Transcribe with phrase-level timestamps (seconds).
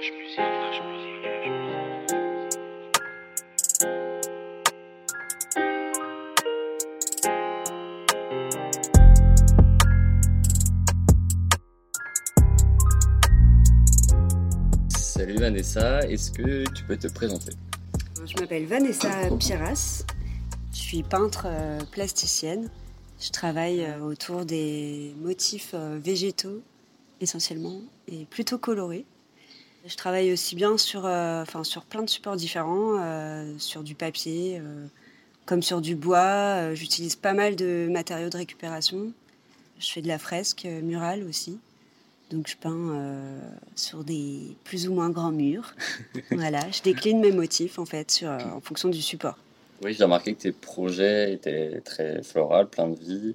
[0.00, 0.16] Salut
[15.36, 17.52] Vanessa, est-ce que tu peux te présenter?
[18.24, 20.04] Je m'appelle Vanessa Piras,
[20.72, 22.70] je suis peintre euh, plasticienne.
[23.20, 26.62] Je travaille euh, autour des motifs euh, végétaux
[27.20, 29.04] essentiellement et plutôt colorés.
[29.86, 33.02] Je travaille aussi bien sur, enfin, sur plein de supports différents,
[33.58, 34.60] sur du papier
[35.46, 36.74] comme sur du bois.
[36.74, 39.12] J'utilise pas mal de matériaux de récupération.
[39.78, 41.58] Je fais de la fresque murale aussi.
[42.30, 43.40] Donc je peins euh,
[43.74, 45.74] sur des plus ou moins grands murs.
[46.30, 49.36] voilà, je décline mes motifs en fait sur, euh, en fonction du support.
[49.82, 53.34] Oui, j'ai remarqué que tes projets étaient très floraux, plein de vie,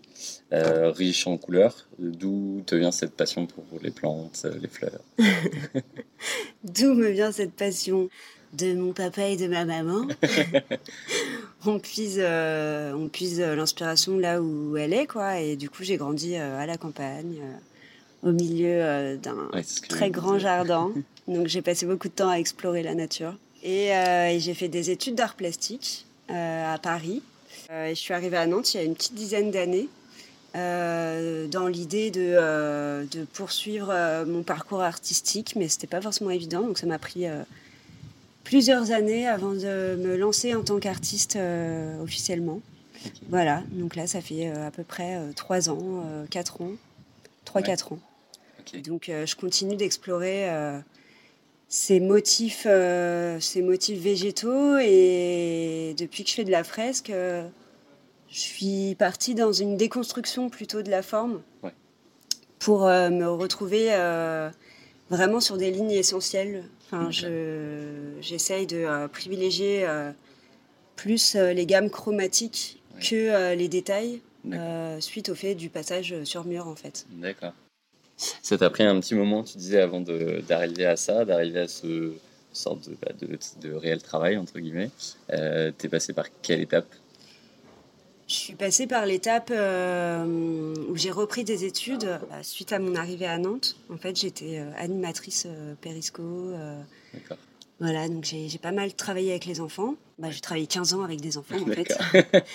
[0.53, 1.87] euh, riches en couleurs.
[1.97, 5.01] D'où te vient cette passion pour les plantes, les fleurs?
[6.63, 8.09] D'où me vient cette passion
[8.53, 10.07] de mon papa et de ma maman?
[11.65, 15.39] on puise, on puise l'inspiration là où elle est, quoi.
[15.39, 17.41] Et du coup, j'ai grandi à la campagne
[18.25, 19.49] au milieu euh, d'un
[19.87, 20.91] très grand jardin.
[21.27, 23.35] Donc j'ai passé beaucoup de temps à explorer la nature.
[23.63, 27.21] Et, euh, j'ai fait des études d'art plastique euh, à Paris.
[27.71, 29.89] et je suis arrivée à Nantes il y a une petite dizaine d'années.
[30.53, 33.93] dans l'idée de, de poursuivre
[34.25, 37.25] mon parcours artistique, mais c'était pas forcément évident, donc ça m'a pris
[38.43, 41.37] plusieurs années avant de me lancer en tant qu'artiste
[42.01, 42.61] officiellement.
[43.29, 46.71] Voilà, donc là ça fait à peu près trois ans, quatre ans,
[47.43, 47.99] trois, quatre ans.
[48.83, 50.79] Donc euh, je continue d'explorer euh,
[51.67, 58.39] ces motifs, euh, ces motifs végétaux et depuis que je fais de la fresque, je
[58.39, 61.41] suis partie dans une déconstruction plutôt de la forme
[62.59, 63.89] pour me retrouver
[65.09, 66.65] vraiment sur des lignes essentielles.
[66.91, 67.09] Enfin,
[68.21, 69.87] j'essaye de privilégier
[70.95, 74.21] plus les gammes chromatiques que les détails
[74.99, 77.05] suite au fait du passage sur mur en fait.
[77.11, 77.53] D'accord.
[78.17, 82.13] Ça t'a pris un petit moment, tu disais, avant d'arriver à ça, d'arriver à ce
[82.53, 83.11] sorte de, bah,
[83.61, 84.91] de, réel travail, entre guillemets.
[85.33, 86.87] Euh, T'es passé par quelle étape?
[88.27, 92.95] Je suis passée par l'étape euh, où j'ai repris des études bah, suite à mon
[92.95, 93.75] arrivée à Nantes.
[93.93, 96.23] En fait, j'étais euh, animatrice euh, Périsco.
[97.13, 97.37] D'accord.
[97.79, 99.95] Voilà, donc j'ai pas mal travaillé avec les enfants.
[100.17, 101.95] Bah, j'ai travaillé 15 ans avec des enfants, en fait,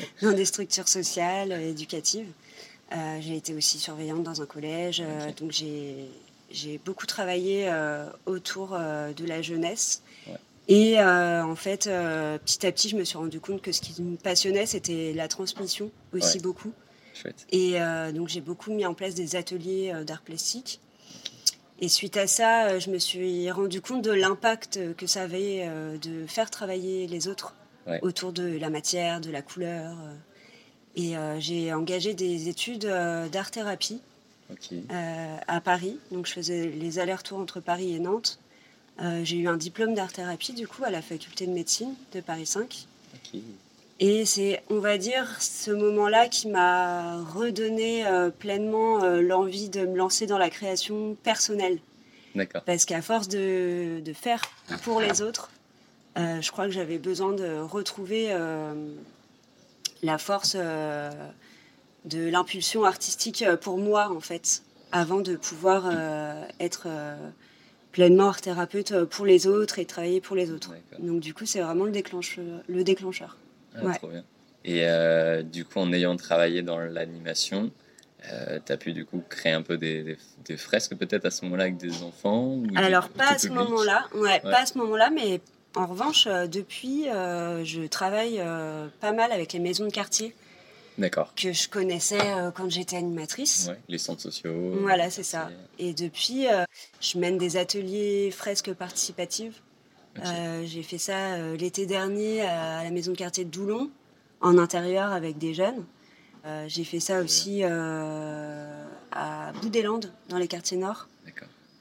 [0.23, 2.27] dans des structures sociales, éducatives.
[2.93, 8.71] Euh, j'ai été aussi surveillante dans un collège, euh, donc j'ai beaucoup travaillé euh, autour
[8.71, 10.03] de la jeunesse.
[10.69, 14.17] Et en fait, petit à petit, je me suis rendu compte que ce qui me
[14.17, 16.73] passionnait, c'était la transmission aussi beaucoup.
[17.51, 17.75] Et
[18.15, 20.81] donc j'ai beaucoup mis en place des ateliers d'art plastique.
[21.83, 25.69] Et suite à ça, je me suis rendu compte de l'impact que ça avait
[26.01, 27.55] de faire travailler les autres
[28.03, 29.97] autour de la matière, de la couleur.
[30.97, 34.01] Et euh, j'ai engagé des études euh, d'art-thérapie
[34.73, 35.99] euh, à Paris.
[36.11, 38.39] Donc je faisais les allers-retours entre Paris et Nantes.
[39.23, 42.87] j'ai eu un diplôme d'art-thérapie du coup à la faculté de médecine de Paris 5.
[44.03, 48.05] Et c'est, on va dire, ce moment-là qui m'a redonné
[48.39, 51.79] pleinement l'envie de me lancer dans la création personnelle.
[52.65, 54.43] Parce qu'à force de, de, faire
[54.83, 55.51] pour les autres,
[56.17, 58.35] je crois que j'avais besoin de retrouver
[60.03, 61.11] la force euh,
[62.05, 64.63] de l'impulsion artistique euh, pour moi, en fait,
[64.93, 66.89] avant de pouvoir euh, être
[67.93, 70.73] pleinement art thérapeute pour les autres et travailler pour les autres.
[70.99, 72.45] Donc du coup, c'est vraiment le, déclencheur.
[72.69, 73.37] Le déclencheur.
[73.77, 74.25] Ah, trop bien.
[74.65, 74.85] Et
[75.45, 77.71] du coup, en ayant travaillé dans l'animation,
[78.23, 80.17] tu as pu du coup créer un peu des,
[80.57, 84.63] fresques peut-être à ce moment-là avec des enfants Alors pas à ce moment-là, ouais, pas
[84.63, 85.41] à ce moment-là, mais
[85.77, 90.35] en revanche, euh, depuis, euh, je travaille euh, pas mal avec les maisons de quartier.
[90.99, 91.33] D'accord.
[91.35, 92.19] Que je connaissais
[92.55, 93.69] quand j'étais animatrice.
[93.71, 94.75] Ouais, les centres sociaux.
[94.83, 95.49] Voilà, c'est ça.
[95.79, 96.47] Et depuis,
[97.01, 99.55] je mène des ateliers fresques participatives.
[100.65, 103.91] J'ai fait ça l'été dernier à la maison de quartier de Doulon,
[104.43, 105.87] en intérieur avec des jeunes.
[106.67, 111.09] J'ai fait ça aussi à Boudéland, dans les quartiers nord.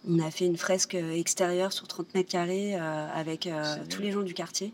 [0.07, 4.11] On a fait une fresque extérieure sur 30 mètres carrés euh, avec euh, tous les
[4.11, 4.73] gens du quartier,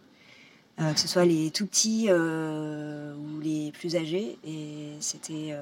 [0.80, 4.38] euh, que ce soit les tout petits ou les plus âgés.
[4.46, 5.56] Et c'était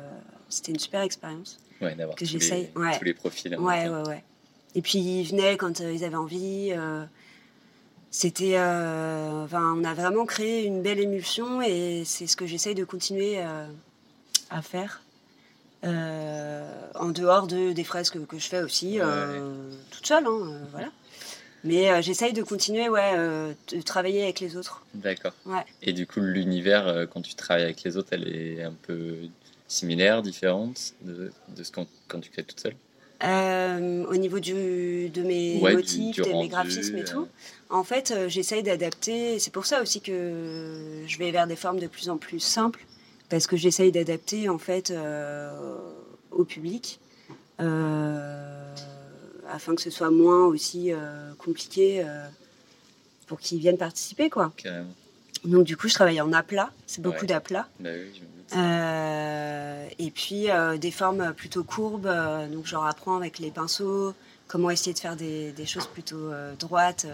[0.50, 1.60] c'était une super expérience.
[1.82, 2.98] Ouais, d'avoir tous, les, ouais.
[2.98, 3.58] tous les profils.
[3.58, 4.24] Ouais, ouais, ouais.
[4.76, 6.74] Et puis ils venaient quand ils avaient envie.
[8.12, 12.84] c'était, enfin, on a vraiment créé une belle émulsion et c'est ce que j'essaye de
[12.84, 15.03] continuer à faire.
[15.84, 16.66] Euh,
[16.96, 20.26] en dehors de, des fresques que je fais aussi, euh, toute seule.
[20.26, 20.90] Hein, euh, voilà.
[21.66, 24.86] Mais j'essaye de continuer, ouais, de travailler avec les autres.
[24.94, 25.32] D'accord.
[25.46, 25.64] Ouais.
[25.82, 29.16] Et du coup, l'univers, quand tu travailles avec les autres, elle est un peu
[29.70, 32.76] similaire, différente de, de ce quand, quand tu crées toute seule?
[33.22, 37.30] Au niveau du, de mes motifs, de mes graphismes et tout,
[37.70, 39.40] en fait, j'essaye d'adapter.
[39.40, 42.86] C'est pour ça aussi que je vais vers des formes de plus en plus simples,
[43.34, 44.94] parce que j'essaye d'adapter en fait
[46.32, 47.00] au public.
[47.60, 48.76] Euh,
[49.50, 52.26] afin que ce soit moins aussi euh, compliqué euh,
[53.28, 54.30] pour qu'ils viennent participer.
[54.30, 54.52] Quoi.
[55.46, 57.68] Donc du coup, je travaille en aplat, c'est beaucoup d'aplats.
[57.80, 57.90] Bah
[60.00, 60.48] et puis
[60.80, 62.10] des formes plutôt courbes,
[62.52, 64.14] donc genre apprends avec les pinceaux,
[64.48, 67.06] comment essayer de faire des, choses plutôt droites.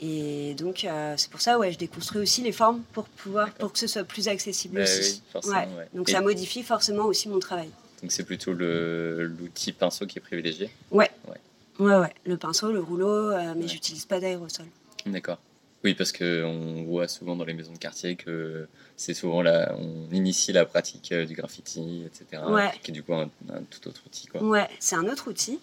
[0.00, 0.86] Et donc
[1.16, 4.04] c'est pour ça ouais, je déconstruis aussi les formes pour pouvoir pour que ce soit
[4.04, 5.22] plus accessible bah aussi.
[5.34, 5.68] ouais.
[5.92, 7.68] Donc ça modifie forcément aussi mon travail.
[8.02, 10.70] Donc c'est plutôt l'outil pinceau qui est privilégié?
[10.90, 11.10] Ouais.
[11.28, 11.36] ouais.
[11.80, 14.66] Ouais, Le pinceau, le rouleau, euh, mais j'utilise pas d'aérosol.
[15.06, 15.38] D'accord.
[15.82, 18.68] Oui, parce qu'on voit souvent dans les maisons de quartier que
[18.98, 22.42] c'est souvent là, on initie la pratique euh, du graffiti, etc.
[22.46, 22.70] Ouais.
[22.82, 23.30] Qui est du coup un,
[23.70, 24.26] tout autre outil.
[24.26, 24.42] Quoi.
[24.42, 25.58] Ouais, c'est un autre outil.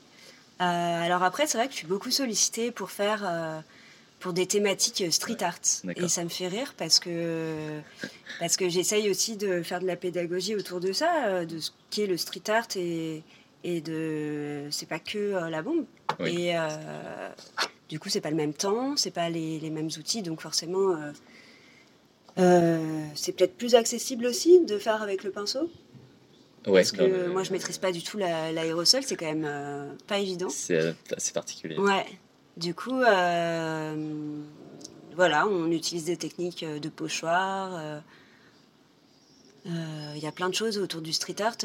[0.59, 3.63] Euh, alors après, c'est vrai que je suis beaucoup sollicitée pour faire
[4.19, 5.59] pour des thématiques street art.
[5.95, 7.79] Et ça me fait rire parce que,
[8.39, 11.71] parce que j'essaye aussi de faire de la pédagogie autour de ça, euh, de ce
[11.89, 13.23] qu'est le street art et,
[13.63, 14.67] et de.
[14.71, 15.85] C'est pas que euh, la bombe.
[16.25, 16.67] Et euh,
[17.89, 20.97] du coup, c'est pas le même temps, c'est pas les, les, mêmes outils, donc forcément.
[22.35, 25.69] c'est peut-être plus accessible aussi de faire avec le pinceau.
[26.65, 30.49] Ouais, parce que moi, je maîtrise pas du tout l'aérosol, c'est quand même pas évident.
[30.49, 31.77] C'est assez particulier.
[31.77, 32.05] Ouais.
[32.57, 34.41] Du coup, euh,
[35.15, 37.71] voilà, on utilise des techniques euh, de pochoir.
[37.75, 37.99] Euh,
[40.15, 41.57] il y a plein de choses autour du street art.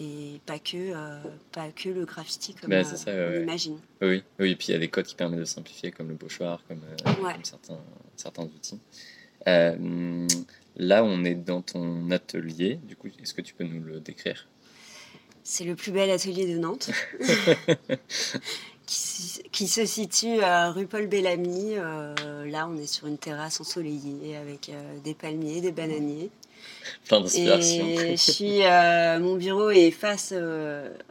[0.00, 0.92] Et pas que,
[1.50, 3.78] pas que le graffiti comme bah, on imagine.
[4.00, 6.14] Oui, oui, et puis il y a des codes qui permettent de simplifier, comme le
[6.14, 6.80] pochoir, comme,
[7.42, 7.80] certains,
[8.14, 8.78] certains outils.
[9.46, 12.78] là, on est dans ton atelier.
[12.84, 14.46] Du coup, est-ce que tu peux nous le décrire?
[15.42, 16.90] C'est le plus bel atelier de Nantes.
[19.52, 21.74] qui, se situe à rue Paul Bellamy.
[21.76, 26.30] Euh, là, on est sur une terrasse ensoleillée avec euh, des palmiers, des bananiers.
[27.06, 27.86] Plein d'inspiration.
[27.86, 30.34] Et je suis, euh, mon bureau est face,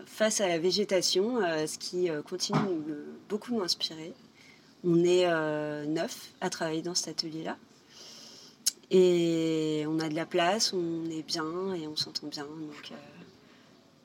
[0.05, 4.13] face à la végétation, ce qui continue de beaucoup m'inspirer.
[4.83, 5.27] On est
[5.87, 7.57] neuf à travailler dans cet atelier-là.
[8.89, 12.45] Et on a de la place, on est bien et on s'entend bien.
[12.45, 12.91] Donc,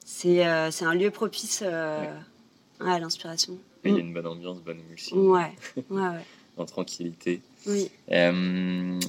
[0.04, 3.58] c'est un lieu propice à l'inspiration.
[3.84, 5.16] Il y a une bonne ambiance, bonne émulsion.
[5.16, 6.24] Ouais, ouais, ouais.
[6.56, 7.40] en tranquillité.
[7.66, 7.90] Oui.
[8.10, 9.00] Euh,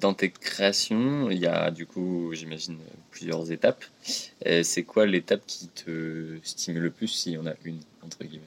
[0.00, 2.78] dans tes créations, il y a du coup, j'imagine,
[3.10, 3.84] plusieurs étapes.
[4.46, 8.24] Euh, c'est quoi l'étape qui te stimule le plus, s'il y en a une, entre
[8.24, 8.44] guillemets?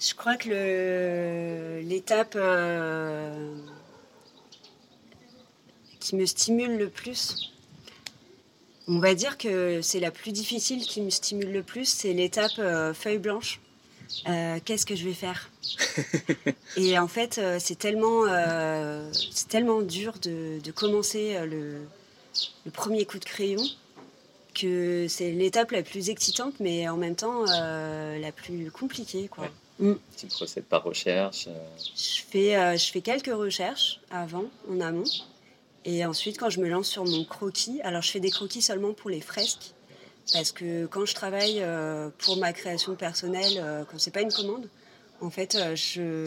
[0.00, 3.56] Je crois que l'étape euh,
[6.00, 7.53] qui me stimule le plus,
[8.88, 12.58] on va dire que c'est la plus difficile qui me stimule le plus, c'est l'étape
[12.58, 13.60] euh, feuille blanche.
[14.28, 15.50] Euh, qu'est-ce que je vais faire?
[16.76, 18.24] Et en fait, euh, c'est tellement,
[19.12, 21.86] c'est tellement dur de, commencer le,
[22.72, 23.62] premier coup de crayon
[24.54, 29.28] que c'est l'étape la plus excitante, mais en même temps la plus compliquée.
[29.28, 29.48] Quoi.
[29.80, 29.94] Mm.
[30.16, 31.48] Tu procèdes par recherche
[31.96, 35.04] je, fais, je fais quelques recherches avant, en amont.
[35.84, 38.94] Et ensuite, quand je me lance sur mon croquis, alors je fais des croquis seulement
[38.94, 39.74] pour les fresques,
[40.32, 44.32] parce que quand je travaille euh, pour ma création personnelle, euh, quand c'est pas une
[44.32, 44.68] commande,
[45.20, 46.24] en fait, euh, je,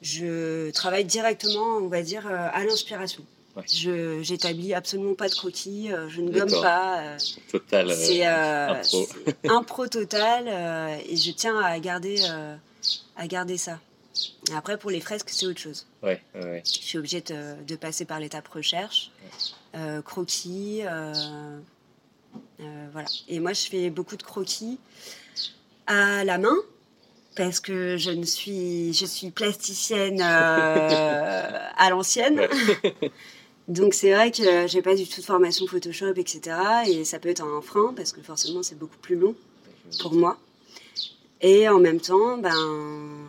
[0.00, 3.24] je travaille directement, on va dire, à l'inspiration.
[3.72, 7.16] Je j'établis absolument pas de croquis, je ne gomme pas.
[7.52, 7.94] total.
[7.94, 10.48] c'est un pro total
[11.08, 12.20] et je tiens à garder
[13.16, 13.78] à garder ça.
[14.54, 15.86] Après, pour les fresques, c'est autre chose.
[16.02, 19.10] Ouais, ouais, Je suis obligée de, passer par l'étape recherche,
[19.74, 20.82] euh, croquis.
[20.84, 21.12] Euh,
[22.60, 23.08] euh, voilà.
[23.28, 24.78] Et moi, je fais beaucoup de croquis
[25.86, 26.56] à la main
[27.36, 32.40] parce que je ne suis, je suis plasticienne à l'ancienne.
[33.66, 36.56] Donc c'est vrai que j'ai pas du tout de formation Photoshop, etc.
[36.86, 39.34] Et ça peut être un frein parce que forcément c'est beaucoup plus long
[40.00, 40.38] pour moi.
[41.40, 43.23] Et en même temps, ben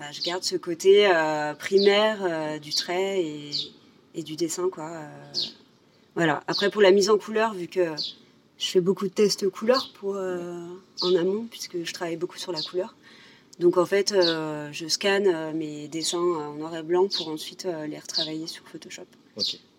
[0.00, 4.70] bah, je garde ce côté euh, primaire euh, du trait et, du dessin.
[4.70, 4.88] Quoi.
[4.88, 5.06] Euh.
[6.14, 6.42] voilà.
[6.46, 7.84] Après, pour la mise en couleur, vu que
[8.56, 12.62] je fais beaucoup de tests couleur pour, en amont, puisque je travaille beaucoup sur la
[12.62, 12.96] couleur.
[13.58, 18.46] Donc en fait, je scanne mes dessins en noir et blanc pour ensuite les retravailler
[18.46, 19.06] sur Photoshop.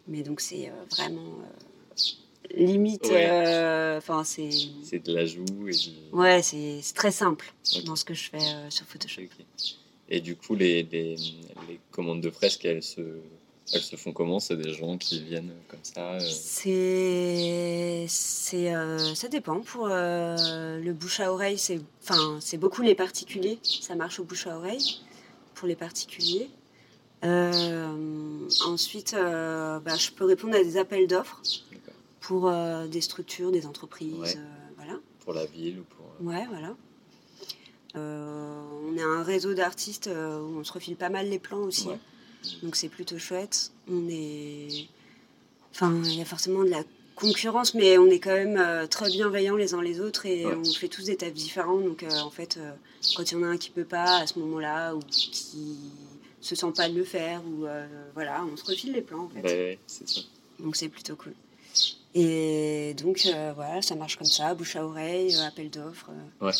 [0.07, 1.39] Mais donc c'est vraiment
[2.55, 3.05] limite.
[3.05, 4.49] Enfin, c'est.
[4.83, 5.75] C'est de l'ajout et
[6.11, 7.53] Ouais, c'est très simple
[7.85, 9.23] dans ce que je fais sur Photoshop.
[10.13, 13.01] Et du coup, les, les, les, commandes de fresques, elles se,
[13.73, 14.39] elles se font comment?
[14.39, 18.73] C'est des gens qui viennent comme ça C'est, c'est,
[19.15, 19.61] ça dépend.
[19.61, 23.57] Pour le bouche à oreille, c'est, enfin, c'est beaucoup les particuliers.
[23.63, 24.99] Ça marche au bouche à oreille
[25.55, 26.49] pour les particuliers.
[27.23, 31.41] Euh, ensuite, euh, bah, je peux répondre à des appels d'offres
[32.19, 34.39] pour euh, des structures, des entreprises.
[34.75, 34.99] voilà.
[35.19, 36.05] Pour la ville ou pour.
[36.27, 36.75] Ouais, voilà.
[37.95, 41.87] On est un réseau d'artistes où on se refile pas mal les plans aussi.
[42.63, 43.71] Donc c'est plutôt chouette.
[43.89, 44.87] On est.
[45.73, 46.83] Enfin, il y a forcément de la
[47.15, 50.87] concurrence, mais on est quand même très bienveillants les uns les autres et on fait
[50.87, 51.79] tous des tâches différents.
[51.79, 52.59] Donc en fait,
[53.15, 55.77] quand il y en a un qui peut pas à ce moment-là ou qui
[56.41, 59.29] se sent pas de le faire ou euh, voilà, on se refile les plans en
[59.29, 59.79] fait.
[59.87, 60.21] c'est ça.
[60.59, 61.33] Donc c'est plutôt cool.
[62.13, 66.09] Et donc euh, voilà, ça marche comme ça, bouche à oreille, euh, appel d'offres.
[66.41, 66.51] Ouais.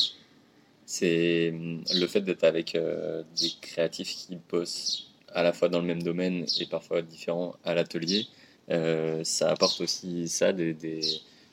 [0.91, 5.85] C'est hum, le fait d'être avec des créatifs qui bossent à la fois dans le
[5.85, 8.27] même domaine et parfois différents à l'atelier.
[9.23, 10.99] ça apporte aussi ça, des, des,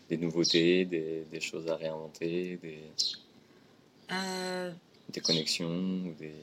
[0.08, 2.80] des nouveautés, des, des, choses à réinventer, des,
[5.12, 6.34] des connexions ou des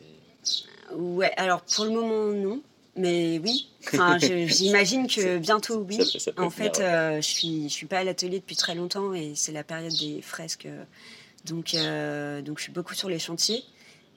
[0.93, 2.61] Ouais, alors pour le moment, non.
[2.95, 5.99] Mais oui, enfin, j'imagine que bientôt, oui.
[6.37, 9.51] en fait, euh, je suis, je suis pas à l'atelier depuis très longtemps et c'est
[9.51, 10.67] la période des fresques.
[11.45, 13.63] Donc, euh, donc, je suis beaucoup sur les chantiers.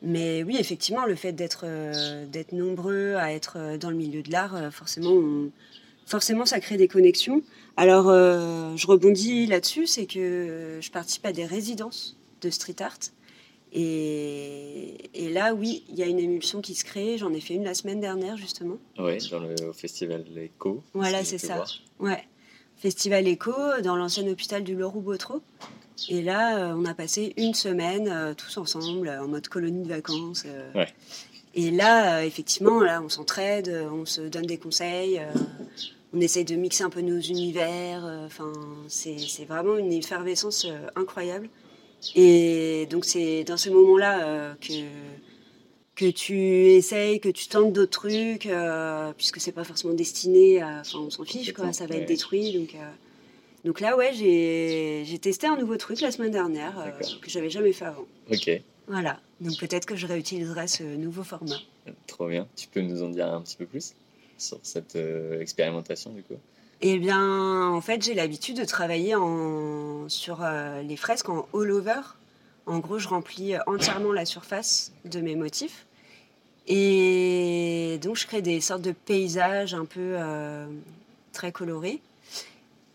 [0.00, 4.30] Mais oui, effectivement, le fait d'être euh, d'être nombreux à être dans le milieu de
[4.30, 5.48] l'art, forcément,
[6.06, 7.42] forcément, ça crée des connexions.
[7.76, 12.98] Alors, je rebondis là-dessus, c'est que je participe à des résidences de street art.
[13.72, 17.18] Et, et, là, oui, il y a une émulsion qui se crée.
[17.18, 18.78] J'en ai fait une la semaine dernière, justement.
[18.98, 20.82] Oui, dans le festival Echo.
[20.94, 21.64] Voilà, c'est ça.
[21.98, 22.24] Ouais.
[22.78, 25.42] Festival Echo, dans l'ancien hôpital du Leroux-Botreau.
[26.08, 29.88] Et là, euh, on a passé une semaine euh, tous ensemble, en mode colonie de
[29.88, 30.44] vacances.
[30.46, 30.72] Euh.
[30.74, 30.88] Ouais.
[31.54, 35.20] Et là, effectivement, là, on s'entraide, on se donne des conseils,
[36.12, 38.04] on essaye de mixer un peu nos univers.
[38.24, 38.52] Enfin,
[38.86, 41.48] c'est vraiment une effervescence incroyable.
[42.14, 44.72] Et donc c'est dans ce moment-là euh, que
[45.98, 50.80] que tu essayes, que tu tentes d'autres trucs, euh, puisque c'est pas forcément destiné à.
[50.80, 52.52] Enfin, on s'en fiche, quoi, ça va être détruit.
[52.52, 52.88] Donc, euh,
[53.64, 57.86] donc là, ouais, j'ai testé un nouveau truc la semaine dernière que j'avais jamais fait
[57.86, 58.06] avant.
[58.30, 58.48] Ok.
[58.86, 59.20] Voilà.
[59.40, 61.58] Donc peut-être que je réutiliserai ce nouveau format.
[62.06, 62.46] Trop bien.
[62.56, 63.94] Tu peux nous en dire un petit peu plus
[64.38, 64.96] sur cette
[65.40, 66.36] expérimentation, du coup?
[66.80, 71.72] Eh bien, en fait, j'ai l'habitude de travailler en, sur euh, les fresques en all
[71.72, 72.00] over.
[72.66, 75.86] En gros, je remplis entièrement la surface de mes motifs.
[76.68, 80.66] Et donc, je crée des sortes de paysages un peu euh,
[81.32, 82.00] très colorés.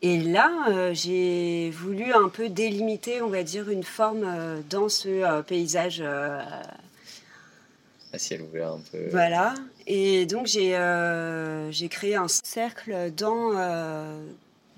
[0.02, 4.26] Et là, euh, j'ai voulu un peu délimiter, on va dire, une forme
[4.70, 6.04] dans ce paysage
[8.14, 9.10] à ciel ouvert un peu.
[9.10, 9.56] Voilà.
[9.88, 14.24] Et donc j'ai euh, créé un cercle dans, euh,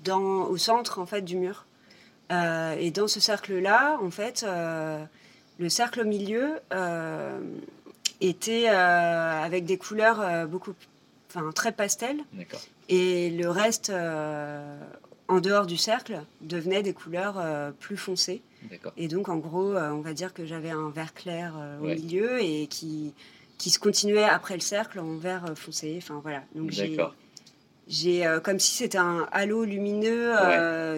[0.04, 1.66] dans, au centre en fait du mur.
[2.32, 4.44] Euh, et dans ce cercle-là, en fait,
[5.58, 6.58] le cercle au milieu
[8.20, 10.74] était avec des couleurs beaucoup,
[11.28, 12.18] enfin très pastel.
[12.88, 13.90] Et le reste,
[15.28, 17.42] en dehors du cercle, devenait des couleurs
[17.80, 18.42] plus foncées.
[18.96, 21.84] Et donc, en gros, euh, on va dire que j'avais un vert clair euh, au
[21.84, 23.12] milieu et qui,
[23.58, 25.94] qui se continuait après le cercle en vert euh, foncé.
[25.98, 26.42] Enfin, voilà.
[26.54, 26.96] Donc, j'ai,
[27.88, 30.34] j'ai comme si c'était un halo lumineux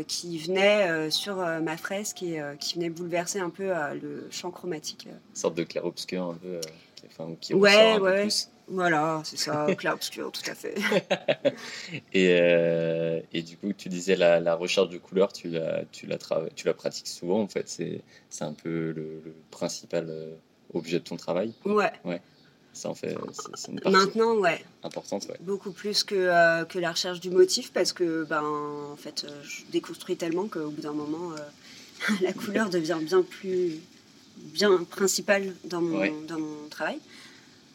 [0.07, 3.71] qui venait sur ma fresque et qui venait bouleverser un peu
[4.01, 5.07] le champ chromatique.
[5.07, 6.61] Une sorte de clair-obscur un peu,
[7.07, 8.23] enfin, qui ouais, ouais.
[8.23, 8.51] Plus.
[8.71, 10.75] Voilà, c'est ça, clair-obscur, tout à fait.
[12.13, 16.07] et, euh, et, du coup, tu disais la, la recherche de couleurs, tu la, tu,
[16.07, 16.19] la
[16.55, 17.69] tu la pratiques souvent, en fait.
[17.69, 18.03] C'est,
[18.41, 20.35] un peu le, principal euh,
[20.75, 21.55] objet de ton travail.
[21.65, 21.93] Ouais.
[22.05, 22.21] Ouais.
[22.75, 23.17] Ça en fait,
[23.55, 24.63] c'est, une partie Maintenant, ouais.
[24.83, 25.37] Importante, ouais.
[25.41, 29.63] Beaucoup plus que, euh, que la recherche du motif, parce que, ben, en fait, je
[29.73, 31.33] déconstruis tellement qu'au bout d'un moment,
[32.21, 33.81] la couleur devient bien plus
[34.53, 36.99] bien principale dans mon, dans mon travail.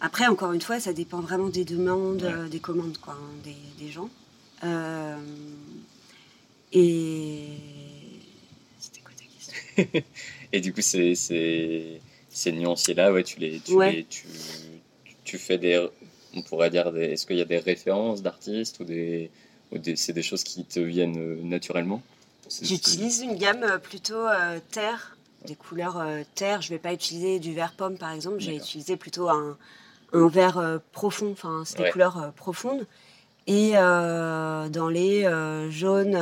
[0.03, 3.89] Après, encore une fois, ça dépend vraiment des demandes, euh, des commandes, quoi, hein, des,
[3.89, 4.10] gens.
[4.65, 5.15] Euh,
[6.74, 7.46] et.
[8.77, 10.01] C'était quoi ta question?
[10.51, 13.62] Et du coup, ces, ces, ces nuanciers-là, ouais, tu les.
[13.62, 14.25] Tu, les, tu,
[15.24, 15.88] tu, fais des.
[16.34, 16.91] On pourrait dire.
[16.91, 19.32] Des, est-ce qu'il y a des références d'artistes ou des.
[19.72, 22.03] Ou des c'est des choses qui te viennent euh, naturellement?
[22.62, 24.25] J'utilise une gamme plutôt
[24.70, 26.03] terre, des couleurs
[26.35, 26.62] terre.
[26.62, 29.57] Je ne vais pas utiliser du vert pomme par exemple, j'ai utilisé plutôt un,
[30.13, 32.85] un vert euh, profond, enfin c'est des couleurs euh, profondes.
[33.45, 35.27] Et euh, dans les
[35.69, 36.17] jaunes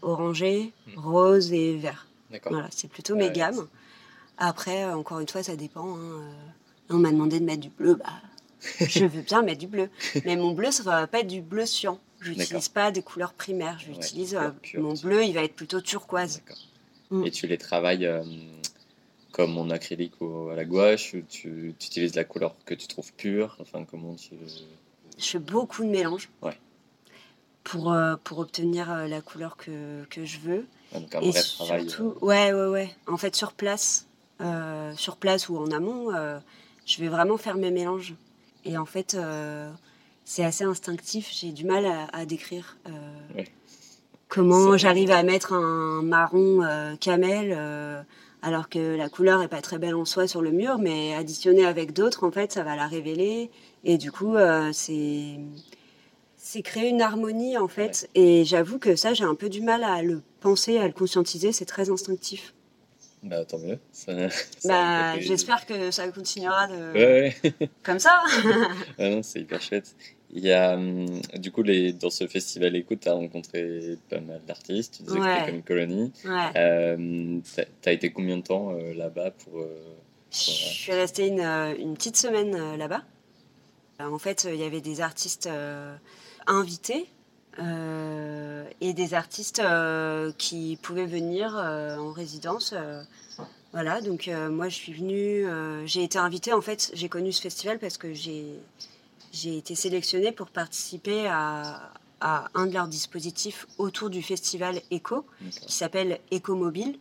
[0.00, 1.00] orangé, hmm.
[1.00, 2.06] rose et vert.
[2.50, 3.66] Voilà, c'est plutôt mes gammes.
[4.38, 5.96] Après, encore une fois, ça dépend.
[5.96, 6.20] Hein,
[6.90, 8.04] on m'a demandé de mettre du bleu, bah,
[8.80, 9.88] je veux bien mettre du bleu.
[10.24, 11.98] Mais mon bleu, ça va pas être du bleu cyan.
[12.20, 13.78] Je n'utilise pas des couleurs primaires.
[13.80, 14.38] J'utilise
[14.76, 16.42] mon bleu, il va être plutôt turquoise.
[17.10, 17.26] Mm.
[17.26, 18.08] Et tu les travailles
[19.34, 23.12] comme en acrylique ou à la gouache ou tu, utilises la couleur que tu trouves
[23.14, 24.34] pure Enfin, comment tu...
[25.18, 26.28] Je fais beaucoup de mélanges.
[26.40, 26.56] Ouais.
[27.64, 30.66] Pour, euh, pour obtenir euh, la couleur que, que je veux.
[30.92, 31.86] donc un vrai travail.
[31.98, 32.12] Euh.
[32.20, 32.94] ouais, ouais, ouais.
[33.08, 34.06] En fait, sur place,
[34.96, 36.12] sur place ou en amont,
[36.86, 38.14] je vais vraiment faire mes mélanges.
[38.64, 39.16] Et en fait,
[40.24, 41.30] c'est assez instinctif.
[41.32, 42.76] J'ai du mal à, décrire.
[44.28, 46.60] Comment j'arrive à mettre un marron
[47.00, 48.04] camel
[48.44, 51.64] alors que la couleur est pas très belle en soi sur le mur, mais additionnée
[51.64, 53.50] avec d'autres, en fait, ça va la révéler.
[53.84, 55.38] Et du coup, euh, c'est
[56.36, 58.10] c'est créer une harmonie en fait.
[58.14, 61.52] Et j'avoue que ça, j'ai un peu du mal à le penser, à le conscientiser.
[61.52, 62.52] C'est très instinctif.
[63.22, 63.78] Bah tant mieux.
[64.64, 67.30] bah, j'espère que ça continuera de...
[67.82, 68.22] comme ça.
[68.98, 69.96] ah c'est hyper chouette.
[70.36, 74.20] Il y a, hum, du coup, les, dans ce festival Écoute, tu as rencontré pas
[74.20, 76.12] mal d'artistes, tu disais que c'était comme une colonie.
[76.24, 76.50] Ouais.
[76.56, 79.68] Euh, tu as été combien de temps euh, là-bas pour, euh,
[80.32, 83.02] Je suis restée une, une petite semaine là-bas.
[84.00, 85.48] En fait, il y avait des artistes
[86.48, 87.06] invités
[87.60, 89.62] et des artistes
[90.36, 92.74] qui pouvaient venir en résidence.
[93.72, 95.46] voilà, donc moi je suis venue,
[95.86, 98.46] j'ai été invitée, en fait, j'ai connu ce festival parce que j'ai
[99.34, 105.74] j'ai été sélectionnée pour participer à, un de leurs dispositifs autour du festival Eco, qui
[105.74, 106.98] s'appelle Eco Mobile.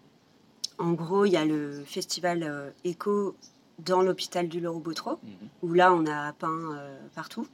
[0.79, 3.35] En gros, il y a le festival euh, Eco
[3.79, 5.31] dans l'hôpital du Loro-Botro, mhm.
[5.61, 7.47] où là, on a peint euh, partout.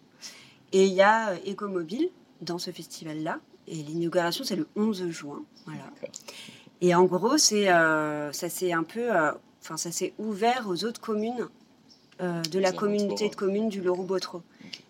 [0.72, 2.10] Et il y a Eco Mobile
[2.42, 3.40] dans ce festival-là.
[3.68, 5.44] Et l'inauguration, c'est le 11 juin.
[5.66, 5.84] Voilà.
[6.82, 9.12] Et en gros, c'est, euh, ça s'est un peu,
[9.62, 11.50] enfin, ça s'est ouvert aux autres communes
[12.20, 14.42] de la communauté de communes du Loro-Botro.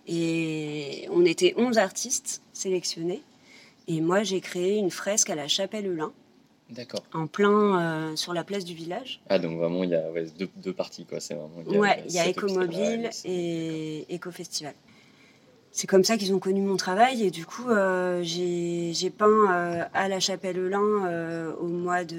[0.08, 3.22] Et on était 11 artistes sélectionnés.
[3.88, 6.12] Et moi, j'ai créé une fresque à la chapelle Eulin.
[6.70, 7.04] D'accord.
[7.13, 7.80] En plein
[8.12, 9.22] euh, sur la place du village.
[9.30, 10.04] Ah, donc vraiment, il y a
[10.56, 11.20] deux, parties, quoi.
[11.20, 14.74] C'est vraiment, il y a, ouais, il y a Écomobile et Éco-Festival.
[15.72, 17.24] C'est comme ça qu'ils ont connu mon travail.
[17.24, 22.15] Et du coup, euh, j'ai peint euh, à la chapelle Eulin au mois de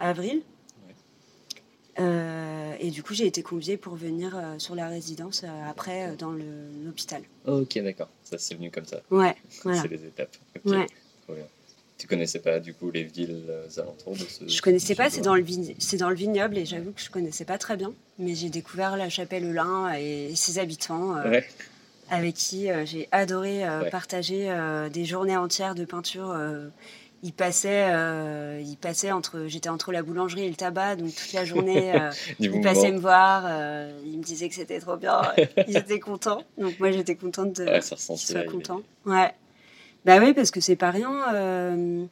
[0.00, 0.42] avril.
[2.00, 6.14] Euh, et du coup, j'ai été conviée pour venir euh, sur la résidence euh, après
[6.16, 7.22] dans l'hôpital.
[7.46, 8.08] ok, d'accord.
[8.24, 9.00] Ça, c'est venu comme ça.
[9.10, 9.82] Ouais, voilà.
[9.82, 10.36] C'est les étapes.
[10.64, 10.86] Ouais.
[11.24, 11.46] Trop bien.
[11.96, 15.34] Tu connaissais pas du coup les villes alentours de ce Je connaissais pas, c'est dans
[15.34, 15.44] le
[15.80, 18.96] c'est dans le vignoble et j'avoue que je connaissais pas très bien, mais j'ai découvert
[18.96, 21.16] la chapelle Lin et ses habitants
[22.08, 24.48] avec qui j'ai adoré partager
[24.92, 26.38] des journées entières de peinture
[27.22, 31.32] il passait, euh, il passait entre, j'étais entre la boulangerie et le tabac, donc toute
[31.32, 35.20] la journée, euh, il passait me voir, euh, il me disait que c'était trop bien,
[35.68, 38.82] ils étaient contents, donc moi j'étais contente de ouais, qu'ils soient contents.
[39.04, 39.32] Ouais,
[40.04, 42.08] bah oui, parce que c'est pas rien.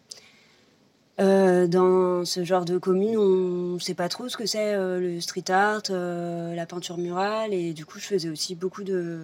[1.19, 5.83] dans ce genre de commune, on sait pas trop ce que c'est le street art,
[5.91, 9.21] la peinture murale, et du coup, je faisais aussi beaucoup de.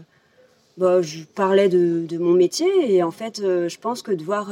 [0.78, 4.50] Bah, je parlais de, de, mon métier, et en fait, je pense que de voir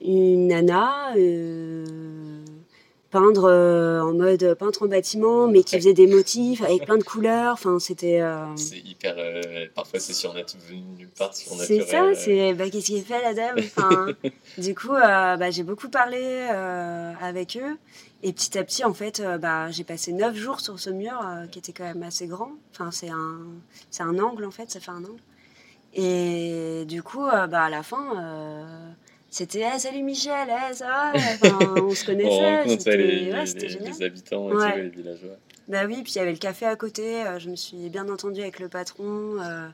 [0.00, 2.44] une nana euh,
[3.10, 7.02] peindre euh, en mode peintre en bâtiment, mais qui faisait des motifs avec plein de
[7.02, 7.54] couleurs.
[7.54, 8.20] Enfin, c'était.
[8.20, 9.16] Euh, c'est hyper.
[9.74, 11.84] parfois, c'est surnaturel, nulle part surnaturel.
[11.84, 12.14] C'est ça.
[12.14, 12.54] C'est.
[12.54, 13.56] Bah, qu'est-ce qu'il fait la dame?
[13.58, 14.08] Enfin,
[14.58, 16.22] Du coup, bah, j'ai beaucoup parlé
[17.20, 17.76] avec eux.
[18.22, 21.58] Et petit à petit, en fait, bah, j'ai passé neuf jours sur ce mur qui
[21.58, 22.52] était quand même assez grand.
[22.72, 23.40] Enfin, c'est un,
[23.90, 25.20] c'est un angle en fait, ça fait un angle.
[25.94, 28.96] Et du coup, bah, à la fin,
[29.30, 31.12] c'était hey, salut Michel, ça va?
[31.82, 32.78] On se connaissait.
[32.78, 34.82] c'était les, ouais, les, habitants, ouais.
[34.82, 35.36] les villageois.
[35.68, 37.24] Bah oui, puis il y avait le café à côté.
[37.24, 39.40] Euh, je me suis bien entendue avec le patron.
[39.40, 39.68] Euh,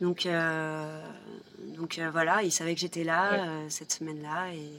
[0.00, 1.02] donc, euh,
[1.76, 4.70] donc voilà, il savait que j'étais là cette semaine-là et,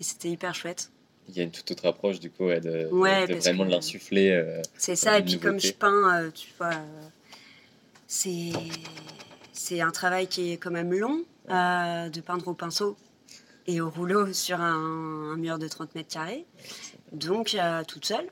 [0.00, 0.90] c'était hyper chouette.
[1.28, 4.60] Il y a une toute autre approche du coup de, de, vraiment de l'insuffler.
[4.76, 6.70] c'est ça, et puis comme je peins, tu vois,
[8.06, 8.52] c'est
[9.52, 12.96] c'est un travail qui est quand même long de peindre au pinceau
[13.68, 16.46] et au rouleau sur un, mur de 30 mètres carrés.
[17.12, 18.26] Donc, euh, toute seule,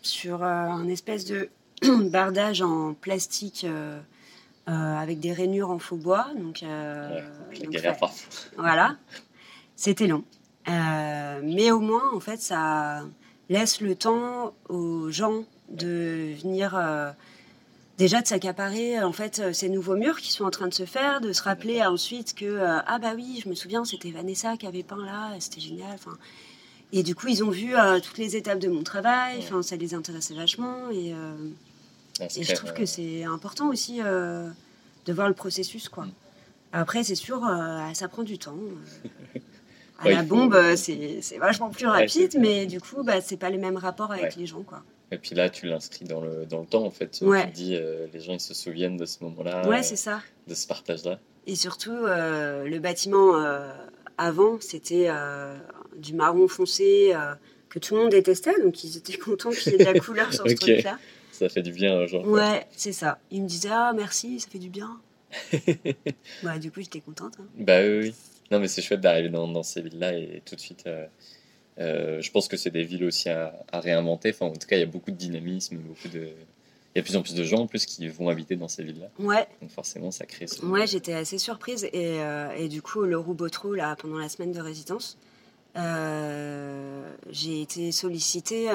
[0.00, 1.50] sur euh, un espèce de
[2.08, 4.00] bardage en plastique euh,
[4.66, 6.28] avec des rainures en faux bois.
[6.36, 6.64] Donc,
[8.56, 8.96] voilà,
[9.74, 10.24] c'était long.
[10.66, 13.02] mais au moins, en fait, ça
[13.48, 16.80] laisse le temps aux gens de venir
[17.98, 21.20] déjà de s'accaparer en fait ces nouveaux murs qui sont en train de se faire,
[21.20, 24.82] de se rappeler ensuite que ah bah oui, je me souviens, c'était Vanessa qui avait
[24.82, 25.92] peint là, c'était génial.
[25.94, 26.16] Enfin,
[26.92, 29.38] et du coup, ils ont vu toutes les étapes de mon travail.
[29.38, 31.14] Enfin, ça les intéressait vachement et,
[32.20, 36.04] ah, et je trouve que c'est important aussi de voir le processus quoi.
[36.04, 36.12] Mm.
[36.72, 37.40] Après, c'est sûr,
[37.94, 38.58] ça prend du temps.
[39.98, 43.76] à la bombe, c'est vachement plus rapide, mais du coup, bah, c'est pas les mêmes
[43.76, 44.82] rapports avec les gens, quoi.
[45.12, 47.10] Et puis là, tu l'inscris dans le, dans le temps, en fait.
[47.10, 49.68] Tu dis, euh, les gens, ils se souviennent de ce moment-là.
[49.68, 50.20] Ouais, c'est ça.
[50.48, 51.20] De ce partage-là.
[51.46, 53.70] Et surtout, euh, le bâtiment euh,
[54.18, 55.08] avant, c'était
[55.96, 57.14] du marron foncé
[57.68, 60.32] que tout le monde détestait, donc ils étaient contents qu'il y ait de la couleur
[60.32, 60.98] sur ce truc-là.
[61.30, 62.26] Ça fait du bien, genre.
[62.26, 63.18] Ouais, c'est ça.
[63.30, 64.98] Ils me disaient, ah, merci, ça fait du bien.
[66.42, 67.34] bah, du coup, j'étais contente.
[67.38, 67.46] Hein.
[67.58, 68.14] Bah oui, oui.
[68.50, 70.88] Non, mais c'est chouette d'arriver dans, dans, ces villes-là et tout de suite.
[71.78, 74.30] Euh, euh, je pense que c'est des villes aussi à, réinventer.
[74.30, 76.28] Enfin, en tout cas, il y a beaucoup de dynamisme, beaucoup de.
[76.94, 78.68] Il y a de plus en plus de gens en plus qui vont habiter dans
[78.68, 79.10] ces villes-là.
[79.18, 79.46] Ouais.
[79.60, 80.46] Donc forcément, ça crée.
[80.46, 80.64] Ce...
[80.64, 84.52] Ouais, j'étais assez surprise et, euh, et, du coup, le Roubotro là, pendant la semaine
[84.52, 85.18] de résidence,
[87.30, 88.70] j'ai été sollicitée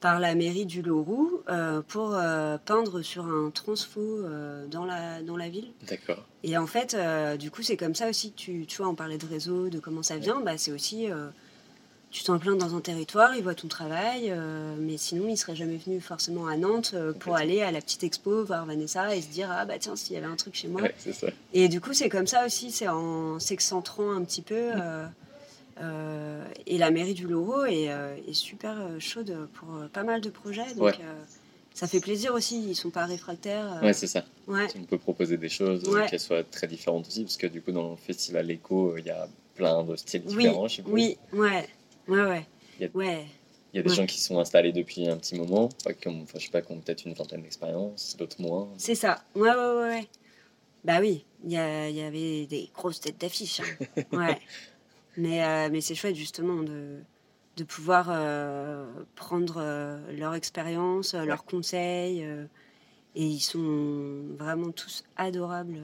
[0.00, 5.22] par la mairie du Loroux euh, pour euh, peindre sur un transfo euh, dans, la,
[5.22, 5.68] dans la ville.
[5.86, 6.24] D'accord.
[6.42, 6.96] Et en fait,
[7.38, 9.78] du coup, c'est comme ça aussi que tu, tu vois, on parlait de réseau, de
[9.78, 10.40] comment ça vient.
[10.40, 11.08] Bah, c'est aussi,
[12.10, 14.34] tu t'en plains dans un territoire, ils voient ton travail,
[14.78, 18.44] mais sinon, ils seraient jamais venus forcément à Nantes pour aller à la petite expo,
[18.44, 20.82] voir Vanessa et se dire, ah bah tiens, s'il y avait un truc chez moi.
[20.82, 21.28] Ouais, ça.
[21.52, 24.72] Et du coup, c'est comme ça aussi, c'est en s'excentrant un petit peu.
[25.82, 30.30] Euh, et la mairie du Loro est, euh, super euh, chaude pour pas mal de
[30.30, 30.74] projets.
[30.74, 30.94] Donc
[31.72, 33.78] ça fait plaisir aussi, ils sont pas réfractaires.
[33.82, 34.24] Ouais, c'est ça.
[34.48, 37.90] On peut proposer des choses qu'elles soient très différentes aussi, parce que du coup, dans
[37.90, 41.68] le festival Echo, il y a plein de styles différents, je Oui, ouais,
[42.08, 42.46] ouais, ouais.
[42.78, 43.26] Il y a, ouais.
[43.72, 46.38] Il y a des gens qui sont installés depuis un petit moment, pas comme, enfin,
[46.38, 48.68] je sais pas, qui ont peut-être une vingtaine d'expérience, d'autres moins.
[48.78, 50.08] C'est ça, ouais, ouais, ouais.
[50.82, 53.60] Bah oui, il y, y, avait des grosses têtes d'affiche.
[53.60, 54.02] Hein.
[54.12, 54.38] Ouais.
[55.16, 57.00] Mais, euh, mais c'est chouette justement de,
[57.56, 58.86] de pouvoir euh,
[59.16, 62.22] prendre euh, leur expérience, leurs conseils.
[62.22, 65.80] et ils sont vraiment tous adorables,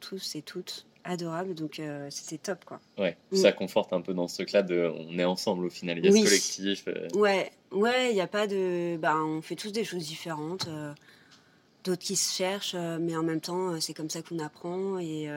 [0.00, 1.54] tous et toutes adorables.
[1.54, 2.80] Donc c'était top quoi.
[2.98, 3.36] Ouais, mm.
[3.36, 6.08] ça conforte un peu dans ce truc-là de on est ensemble au final, il y
[6.08, 6.84] a ce collectif.
[7.14, 8.96] Ouais, ouais, il n'y a pas de.
[8.96, 10.68] Bah, on fait tous des choses différentes.
[11.84, 14.98] D'autres qui se cherchent, mais en même temps, c'est comme ça qu'on apprend.
[14.98, 15.28] Et,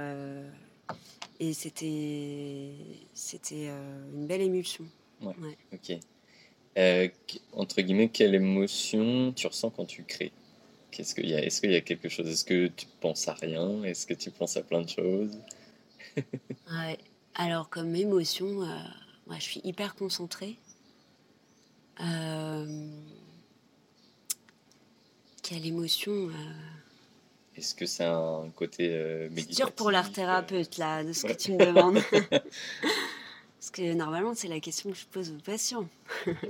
[1.42, 2.70] et c'était
[3.16, 4.86] c'était euh, une belle émulsion.
[5.24, 5.58] Ouais.
[5.74, 5.98] Ok.
[6.78, 7.08] Euh,
[7.54, 10.32] entre guillemets, quelle émotion tu ressens quand tu crées?
[10.92, 12.30] Qu'est-ce qu'il y a Est-ce qu'il y a quelque chose?
[12.30, 13.84] Est-ce que tu penses à rien?
[13.84, 15.36] Est-ce que tu penses à plein de choses?
[16.72, 16.98] ouais.
[17.36, 18.78] Alors comme émotion, euh,
[19.28, 20.58] moi je suis hyper concentrée.
[25.44, 26.30] quelle émotion
[27.58, 31.34] est-ce que c'est un côté euh, méditatif dur pour l'art thérapeute, là, de ce que
[31.34, 32.00] tu me demandes.
[32.30, 35.88] Parce que normalement, c'est la question que je pose aux patients.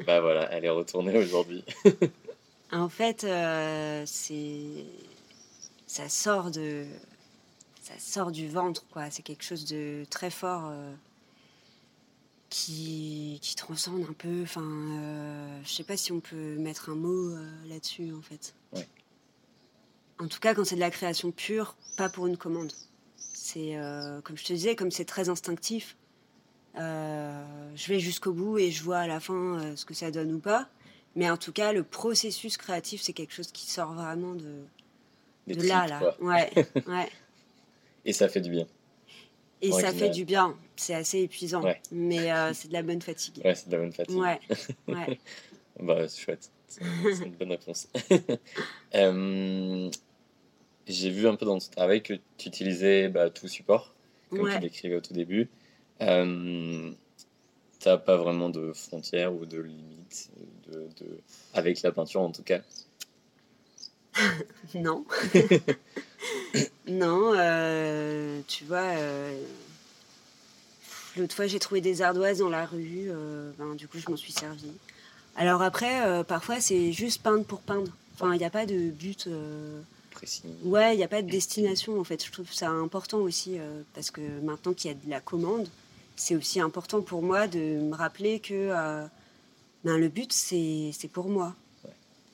[0.06, 1.66] bah voilà, elle est retournée aujourd'hui.
[2.72, 4.86] en fait, euh, c'est
[5.88, 6.86] ça sort de
[7.82, 9.10] ça sort du ventre, quoi.
[9.12, 10.94] C'est quelque chose de très fort euh,
[12.50, 14.44] qui, qui transcende un peu.
[14.44, 17.36] Enfin, euh, je sais pas si on peut mettre un mot
[17.68, 18.54] là-dessus, en fait.
[18.74, 18.88] Ouais.
[20.22, 22.72] En tout cas, quand c'est de la création pure, pas pour une commande.
[23.16, 25.98] C'est, euh, comme je te disais, comme c'est très instinctif,
[26.78, 27.44] euh,
[27.76, 30.32] je vais jusqu'au bout et je vois à la fin euh, ce que ça donne
[30.32, 30.70] ou pas.
[31.16, 34.64] Mais en tout cas, le processus créatif, c'est quelque chose qui sort vraiment de,
[35.48, 36.16] de là, là.
[36.22, 36.52] Ouais,
[36.88, 37.10] ouais.
[38.06, 38.68] Et ça fait du bien.
[39.62, 40.56] Et ça fait du bien.
[40.76, 41.62] C'est assez épuisant.
[41.92, 43.42] Mais c'est de la bonne fatigue.
[43.44, 44.18] Ouais, c'est de la bonne fatigue.
[44.18, 44.40] Ouais.
[44.88, 45.20] ouais.
[45.80, 46.52] bah, c'est chouette.
[46.68, 46.82] C'est
[47.26, 47.88] une bonne réponse.
[50.88, 53.94] j'ai vu un peu dans ton travail que tu utilisais bah, tout support,
[54.30, 55.50] comme tu l'écrivais au tout début.
[56.02, 56.92] Euh,
[57.80, 60.30] tu n'as pas vraiment de frontières ou de limites
[60.68, 61.20] de, de...
[61.54, 62.62] avec la peinture en tout cas?
[64.76, 65.06] Non.
[66.88, 69.40] Non, euh, tu vois, euh,
[71.18, 74.18] l'autre fois j'ai trouvé des ardoises dans la rue, euh, ben, du coup je m'en
[74.18, 74.72] suis servi.
[75.36, 77.92] Alors après, parfois c'est juste peindre pour peindre.
[78.16, 79.30] Enfin, il n'y a pas de but
[80.64, 82.24] Ouais, il n'y a pas de destination en fait.
[82.24, 83.58] Je trouve ça important aussi
[83.96, 85.70] parce que maintenant qu'il y a de la commande,
[86.18, 88.70] c'est aussi important pour moi de me rappeler que
[89.86, 91.56] ben, le but c'est pour moi.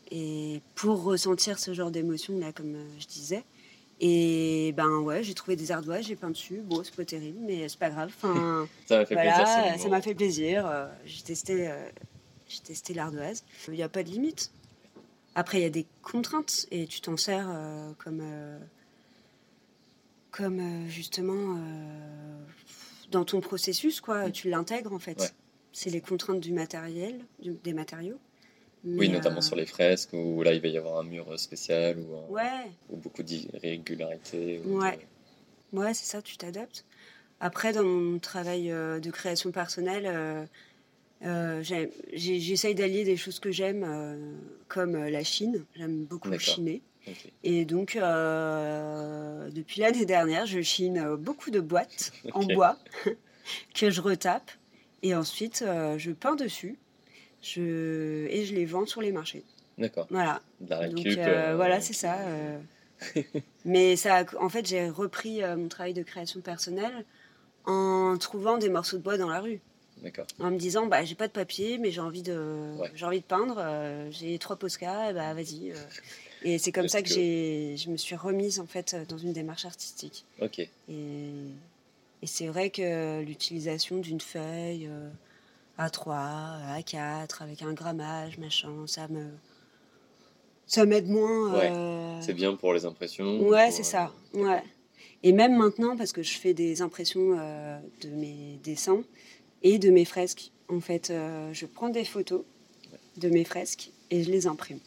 [0.10, 3.44] Et pour ressentir ce genre d'émotion là, comme je disais.
[4.00, 6.62] Et ben ouais, j'ai trouvé des ardoises, j'ai peint dessus.
[6.64, 8.12] Bon, c'est pas terrible, mais c'est pas grave.
[8.16, 9.48] Enfin, ça m'a fait plaisir.
[9.80, 10.90] Ça m'a fait plaisir.
[11.06, 11.72] j'ai testé,
[12.48, 13.44] j'ai testé l'ardoise.
[13.68, 14.52] Il n'y a pas de limite.
[15.34, 17.48] Après, il y a des contraintes et tu t'en sers
[17.98, 18.24] comme,
[20.32, 21.58] comme justement
[23.12, 24.28] dans ton processus, quoi.
[24.28, 24.32] Mm.
[24.32, 25.34] Tu l'intègres en fait.
[25.74, 28.20] C'est les contraintes du matériel, des matériaux.
[28.88, 32.38] Oui, notamment sur les fresques, où là il va y avoir un mur spécial ou,
[32.90, 34.62] ou beaucoup d'irrégularités.
[34.66, 35.00] Ouais.
[35.74, 36.86] ouais, c'est ça, tu t'adaptes.
[37.40, 40.44] Après, dans mon travail euh, de création personnelle, euh,
[41.24, 41.62] euh,
[42.14, 43.86] j'essaye d'allier des choses que j'aime,
[44.68, 45.66] comme la Chine.
[45.76, 46.82] J'aime beaucoup chiner.
[47.44, 52.78] Et donc, depuis l'année dernière, je chine beaucoup de boîtes en bois
[53.74, 54.52] que je retape.
[55.04, 55.64] Et ensuite,
[55.98, 56.78] je peins dessus
[57.42, 58.28] je...
[58.28, 59.44] et je les vends sur les marchés.
[59.78, 60.08] D'accord.
[60.10, 60.42] Voilà.
[60.60, 61.08] donc,
[61.56, 62.18] voilà, c'est ça.
[63.66, 67.06] Mais ça, en fait, j'ai repris mon travail de création personnelle
[67.66, 69.60] en trouvant des morceaux de bois dans la rue.
[70.40, 73.26] En me disant, bah, j'ai pas de papier, mais j'ai envie de, j'ai envie de
[73.26, 73.58] peindre.
[73.58, 75.72] Euh, j'ai trois Posca, bah vas-y.
[75.72, 75.76] Euh.
[76.44, 79.66] Et c'est comme ça que, j'ai, je me suis remise en fait dans une démarche
[79.66, 80.24] artistique.
[80.40, 80.60] Ok.
[80.60, 84.88] Et, et c'est vrai que l'utilisation d'une feuille
[85.78, 89.30] A3, euh, A4, avec un grammage, machin, ça me,
[90.66, 92.20] ça m'aide moins.
[92.22, 93.40] C'est bien pour les impressions.
[93.48, 94.12] Ouais, c'est ça.
[94.34, 94.64] Ouais.
[95.24, 99.04] Et même maintenant, parce que je fais des impressions euh, de mes dessins
[99.64, 100.52] et de mes fresques.
[100.70, 102.44] En fait, euh, je prends des photos
[103.18, 104.80] de mes fresques et je les imprime.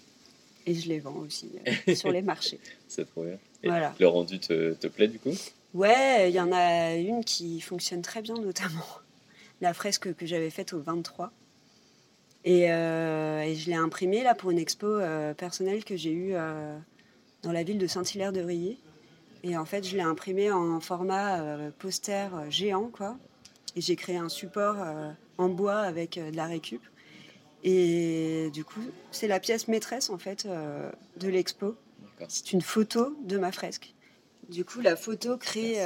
[0.66, 2.60] Et je les vends aussi euh, sur les marchés.
[2.86, 3.38] C'est trop bien.
[3.62, 3.94] Et voilà.
[3.98, 5.34] Le rendu te, te plaît du coup?
[5.74, 8.84] Ouais, il y en a une qui fonctionne très bien, notamment
[9.60, 11.32] la fresque que j'avais faite au 23.
[12.44, 14.98] Et, et je l'ai imprimée là pour une expo
[15.36, 16.34] personnelle que j'ai eue
[17.42, 18.78] dans la ville de Saint-Hilaire-de-Riez.
[19.42, 23.16] Et en fait, je l'ai imprimé en format euh, poster euh, géant, quoi.
[23.76, 26.82] Et j'ai créé un support euh, en bois avec de la récup.
[27.62, 30.48] Et du coup, c'est la pièce maîtresse, en fait,
[31.18, 31.76] de l'expo.
[32.26, 33.92] C'est une photo de ma fresque.
[34.48, 35.76] Du coup, la photo crée,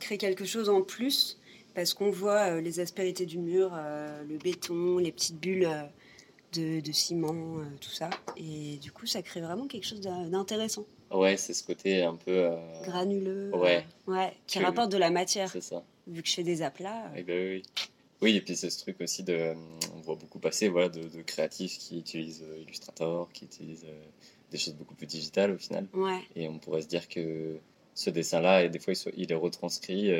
[0.00, 1.38] crée quelque chose en plus
[1.74, 5.68] parce qu'on voit les aspérités du mur, le béton, les petites bulles
[6.52, 8.10] de, de ciment, tout ça.
[8.36, 10.84] Et du coup, ça crée vraiment quelque chose d'intéressant.
[11.12, 12.30] Ouais, c'est ce côté un peu.
[12.30, 13.54] Euh, Granuleux.
[13.54, 13.84] Ouais.
[14.06, 15.50] ouais qui rapporte de la matière.
[15.50, 15.84] C'est ça.
[16.06, 17.06] Vu que je fais des aplats.
[17.06, 17.16] Euh.
[17.16, 17.62] Eh ben oui.
[18.22, 19.54] Oui, et puis c'est ce truc aussi de.
[19.96, 23.86] On voit beaucoup passer voilà, de, créatifs qui utilisent euh, Illustrator, qui utilisent
[24.50, 25.86] des choses beaucoup plus digitales au final.
[25.92, 26.20] Ouais.
[26.36, 27.58] Et on pourrait se dire que
[27.94, 30.10] ce dessin-là, des fois, il est retranscrit.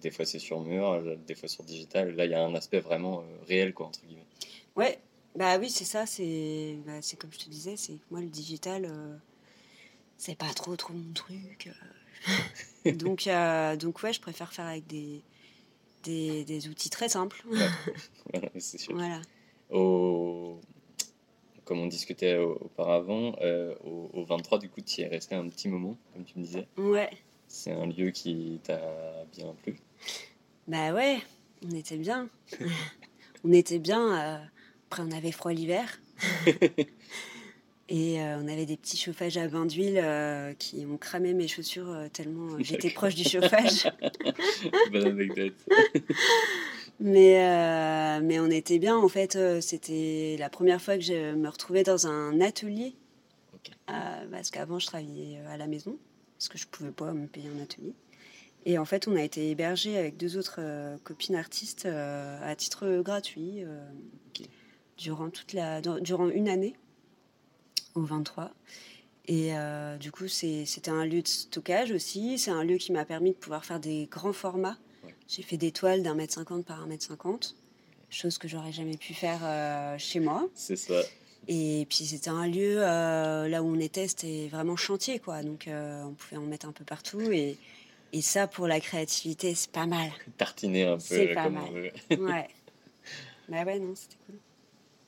[0.00, 2.14] Des fois, c'est sur mur, des fois sur digital.
[2.14, 4.26] Là, il y a un aspect vraiment réel, quoi, entre guillemets.
[4.76, 4.98] Ouais,
[5.36, 6.06] bah oui, c'est ça.
[6.06, 8.88] C'est bah, comme je te disais, c'est moi, le digital
[10.20, 11.70] c'est pas trop trop mon truc.
[12.86, 12.92] Euh.
[12.92, 15.22] donc, euh, donc ouais, je préfère faire avec des,
[16.04, 17.42] des, des outils très simples.
[18.30, 18.94] voilà, c'est sûr.
[18.94, 19.22] Voilà.
[19.70, 20.60] Au,
[21.64, 25.68] comme on discutait auparavant, euh, au, 23, du coup, tu y es resté un petit
[25.68, 26.66] moment, comme tu me disais.
[26.76, 27.10] Ouais.
[27.52, 28.80] C'est un lieu qui t'a
[29.36, 29.76] bien plu
[30.68, 31.18] Bah ouais,
[31.66, 32.28] on était bien.
[33.44, 34.40] on était bien.
[34.86, 36.00] après, on avait froid l'hiver.
[37.88, 41.48] Et euh, on avait des petits chauffages à bain d'huile euh, qui ont cramé mes
[41.48, 43.90] chaussures euh, tellement j'étais proche du chauffage.
[44.92, 45.54] Bonne anecdote.
[47.00, 48.96] mais, mais on était bien.
[48.96, 52.94] En fait, c'était la première fois que je me retrouvais dans un atelier.
[54.30, 55.98] parce qu'avant, je travaillais à la maison.
[56.40, 57.92] Parce que je ne pouvais pas me payer un atelier.
[58.66, 60.60] Et en fait, on a été hébergés avec deux autres
[61.04, 63.64] copines artistes à titre gratuit
[64.98, 66.74] durant, toute la, durant une année
[67.94, 68.50] au 23.
[69.26, 72.38] Et euh, du coup, c'était un lieu de stockage aussi.
[72.38, 74.76] C'est un lieu qui m'a permis de pouvoir faire des grands formats.
[75.28, 77.54] J'ai fait des toiles d'un mètre cinquante par un mètre cinquante,
[78.08, 80.48] chose que j'aurais jamais pu faire euh, chez moi.
[80.54, 81.00] C'est ça.
[81.52, 85.42] Et puis c'était un lieu euh, là où on était, c'était vraiment chantier, quoi.
[85.42, 87.20] Donc on pouvait en mettre un peu partout.
[87.20, 87.58] Et,
[88.12, 90.10] et ça, pour la créativité, c'est pas mal.
[90.38, 91.00] Tartiner un peu.
[91.00, 91.92] C'est pas mal.
[92.10, 92.48] ouais.
[93.50, 94.36] Bah ouais, non, c'était cool.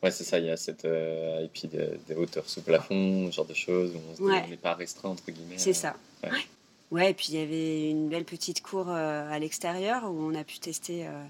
[0.02, 0.84] Ouais, c'est ça, il y a cette.
[0.84, 4.74] Euh, et puis des, hauteurs sous plafond, ce genre de choses, où on n'est pas
[4.74, 5.58] restreint, entre guillemets.
[5.58, 5.94] C'est ça.
[6.24, 6.30] Ouais.
[6.90, 7.10] ouais.
[7.12, 10.42] et puis il y avait une belle petite cour euh, à l'extérieur où on a
[10.42, 11.06] pu tester.
[11.06, 11.24] Euh,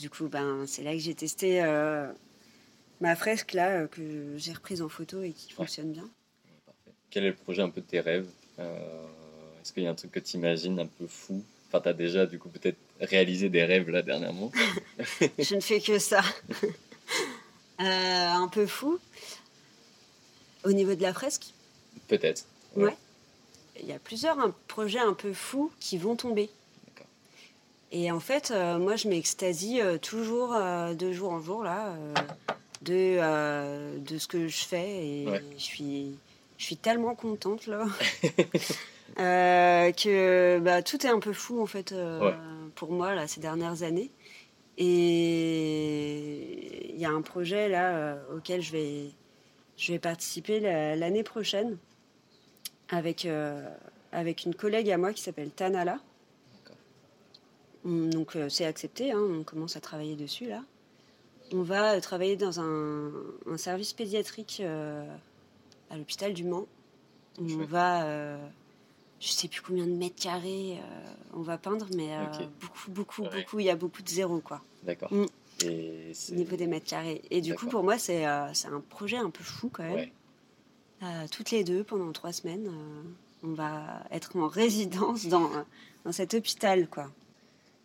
[0.00, 1.62] du coup, ben, c'est là que j'ai testé
[3.00, 6.08] ma fresque, là, que j'ai reprise en photo et qui fonctionne bien.
[6.66, 6.92] Parfait.
[7.10, 10.12] Quel est le projet un peu de tes rêves Est-ce qu'il y a un truc
[10.12, 11.42] que tu imagines un peu fou?
[11.68, 14.50] Enfin, tu as déjà, du coup, peut-être réalisé des rêves là dernièrement
[15.38, 16.22] Je ne fais que ça.
[17.80, 18.98] Euh, un peu fou.
[20.64, 21.54] Au niveau de la fresque?
[22.08, 22.44] Peut-être.
[22.76, 22.94] Ouais.
[23.80, 26.50] Il y a plusieurs projets un peu fous qui vont tomber.
[27.90, 31.96] Et en fait, euh, moi, je m'extasie euh, toujours de jour en jour, là,
[32.82, 36.18] de, de ce que je fais et je, suis,
[36.58, 37.86] je suis tellement contente là
[39.92, 41.94] que bah, tout est un peu fou en fait
[42.74, 44.10] pour moi là, ces dernières années.
[44.78, 49.10] Et il y a un projet là auquel je vais,
[49.76, 51.76] je vais participer l'année prochaine
[52.88, 53.28] avec,
[54.12, 55.98] avec une collègue à moi qui s'appelle Tanala.
[57.84, 60.62] Donc euh, c'est accepté, hein, on commence à travailler dessus là.
[61.52, 65.04] On va euh, travailler dans un, service pédiatrique euh,
[65.90, 66.66] à l'hôpital du Mans.
[67.38, 68.36] On va,
[69.18, 70.78] je sais plus combien de mètres carrés
[71.32, 72.10] on va peindre, mais
[72.60, 74.60] beaucoup, beaucoup, beaucoup, il y a beaucoup de zéro quoi.
[74.82, 75.10] D'accord.
[75.10, 75.26] Mm.
[75.64, 77.22] Au niveau des mètres carrés.
[77.30, 78.52] Et du coup, pour moi, c'est un
[78.90, 80.10] projet un peu fou quand même.
[81.30, 82.70] toutes les deux, pendant trois semaines,
[83.42, 85.50] on va être en résidence dans,
[86.04, 87.10] dans cet hôpital quoi.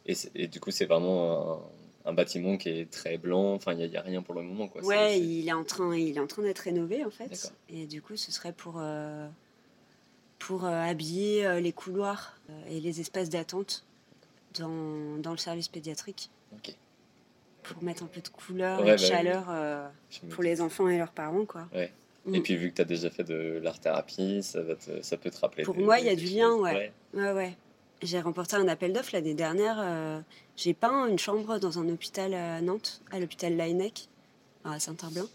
[0.05, 1.61] Et, du coup, c'est vraiment
[2.05, 3.53] un, bâtiment qui est très blanc.
[3.53, 4.67] Enfin, il n'y a, rien pour le moment.
[4.67, 4.83] Quoi.
[4.83, 7.53] Ouais, il est en train, il est en train d'être rénové en fait.
[7.69, 9.27] Et du coup, ce serait pour euh,
[10.39, 12.37] pour euh, habiller euh, les couloirs
[12.69, 13.85] et les espaces d'attente
[14.59, 16.29] dans, dans, le service pédiatrique.
[17.63, 19.91] Pour mettre un peu de couleur et de bah chaleur
[20.29, 21.67] pour les enfants et leurs parents, quoi.
[21.73, 21.91] Ouais.
[22.31, 22.43] Et mm.
[22.43, 24.59] puis, vu que tu as déjà fait de l'art-thérapie, ça,
[25.01, 25.63] ça peut te rappeler.
[25.63, 26.91] Pour moi, il y a du lien, ouais.
[27.13, 27.31] ouais.
[27.31, 27.57] ouais.
[28.01, 29.77] J'ai remporté un appel d'offres l'année dernière.
[29.79, 30.19] Euh,
[30.57, 34.09] j'ai peint une chambre dans un hôpital à Nantes, à l'hôpital Laennec,
[34.63, 35.27] à Saint-Herblain.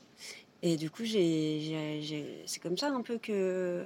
[0.62, 3.84] Et du coup, c'est comme ça un peu que.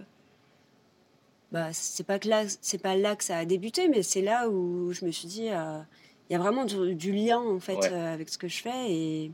[1.53, 2.45] Bah, c'est pas, que là,
[2.83, 5.51] pas là que ça a débuté, mais c'est là où je me suis dit.
[5.51, 5.79] Euh,
[6.29, 8.91] il y a vraiment du, lien en fait euh, avec ce que je fais.
[8.91, 9.33] Et,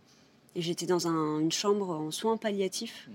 [0.57, 3.09] j'étais dans une chambre en soins palliatifs.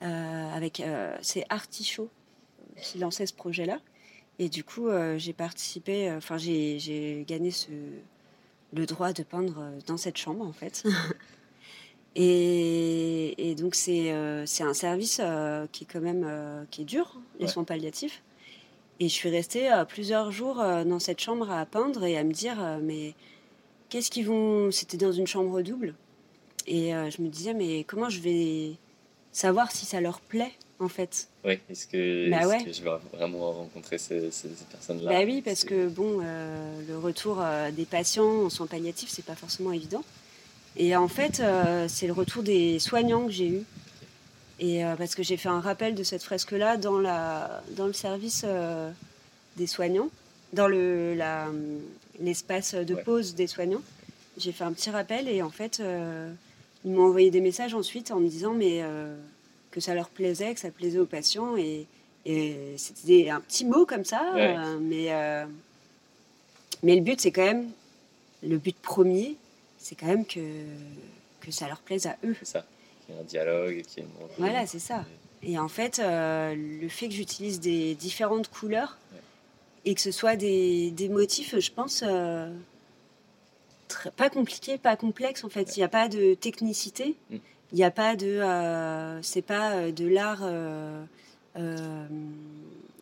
[0.00, 0.82] avec.
[1.22, 2.10] c'est Artichaut
[2.82, 3.78] qui lançait ce projet-là.
[4.38, 7.70] Et du coup, euh, j'ai participé, euh, enfin, j'ai gagné ce,
[8.72, 10.84] le droit de peindre euh, dans cette chambre, en fait.
[12.14, 15.20] et, et, donc, c'est un service
[15.72, 18.22] qui est quand même qui est dur, les soins palliatifs.
[19.00, 22.56] Et je suis restée plusieurs jours dans cette chambre à peindre et à me dire,
[22.82, 23.14] mais
[23.88, 24.72] qu'est-ce qu'ils vont.
[24.72, 25.94] C'était dans une chambre double.
[26.66, 28.72] Et je me disais, mais comment je vais
[29.30, 31.28] savoir si ça leur plaît en fait.
[31.44, 34.30] Oui, est-ce que, bah je vais vraiment rencontrer ces,
[34.70, 39.10] personnes-là Bah oui, parce que bon, euh, le retour euh, des patients en soins palliatifs,
[39.10, 40.04] c'est pas forcément évident.
[40.76, 43.62] Et en fait, euh, c'est le retour des soignants que j'ai eu.
[44.60, 48.44] Et parce que j'ai fait un rappel de cette fresque-là dans, la, dans le service
[49.56, 50.08] des soignants,
[50.52, 51.16] dans le,
[52.18, 53.82] l'espace de pause des soignants.
[54.36, 55.80] J'ai fait un petit rappel et en fait,
[56.84, 58.82] ils m'ont envoyé des messages ensuite en me disant mais
[59.78, 61.56] que ça leur plaisait, que ça plaisait aux patients.
[61.56, 61.86] Et,
[62.76, 65.46] c'était un petit mot comme ça, euh, mais, euh,
[66.82, 67.70] mais le but, c'est quand même,
[68.42, 69.36] le but premier,
[69.78, 70.40] c'est quand même que,
[71.40, 72.36] que ça leur plaise à eux.
[72.40, 72.66] C'est ça,
[73.06, 74.26] qu'il y ait un dialogue, qu'il y ait une...
[74.36, 75.06] Voilà, c'est ça.
[75.42, 78.98] Et en fait, euh, le fait que j'utilise des différentes couleurs
[79.86, 82.04] et que ce soit des, des motifs, je pense,
[83.88, 85.76] très, pas compliqués, pas complexes en fait.
[85.76, 87.14] Il n'y a pas de technicité.
[87.30, 87.36] Mm.
[87.72, 91.04] Il n'y a pas de, euh, c'est pas euh, de l'art euh,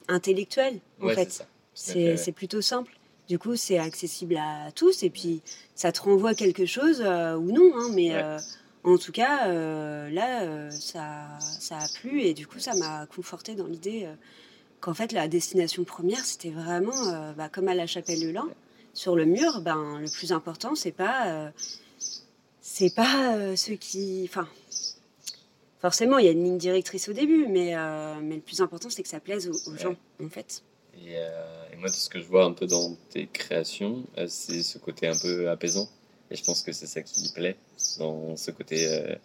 [0.08, 1.46] intellectuel en fait.
[1.74, 2.92] C'est plutôt simple.
[3.28, 5.42] Du coup, c'est accessible à tous et puis
[5.74, 8.12] ça te renvoie quelque chose ou non, hein, mais
[8.84, 9.48] en tout cas,
[10.08, 14.06] là, ça, ça a plu et du coup, ça m'a conforté dans l'idée
[14.80, 18.48] qu'en fait, la destination première, c'était vraiment bah, comme à la chapelle de Lin,
[18.94, 19.60] sur le mur.
[19.60, 21.50] Ben, le plus important, c'est pas
[22.66, 24.28] c'est pas euh, ceux qui.
[24.28, 24.48] Enfin,
[25.78, 28.90] forcément, il y a une ligne directrice au début, mais, euh, mais le plus important,
[28.90, 30.62] c'est que ça plaise aux, gens, en fait.
[31.06, 35.06] Euh, et, moi, ce que je vois un peu dans tes créations, c'est ce côté
[35.06, 35.88] un peu apaisant.
[36.30, 37.56] Et je pense que c'est ça qui plaît
[38.00, 39.16] dans ce côté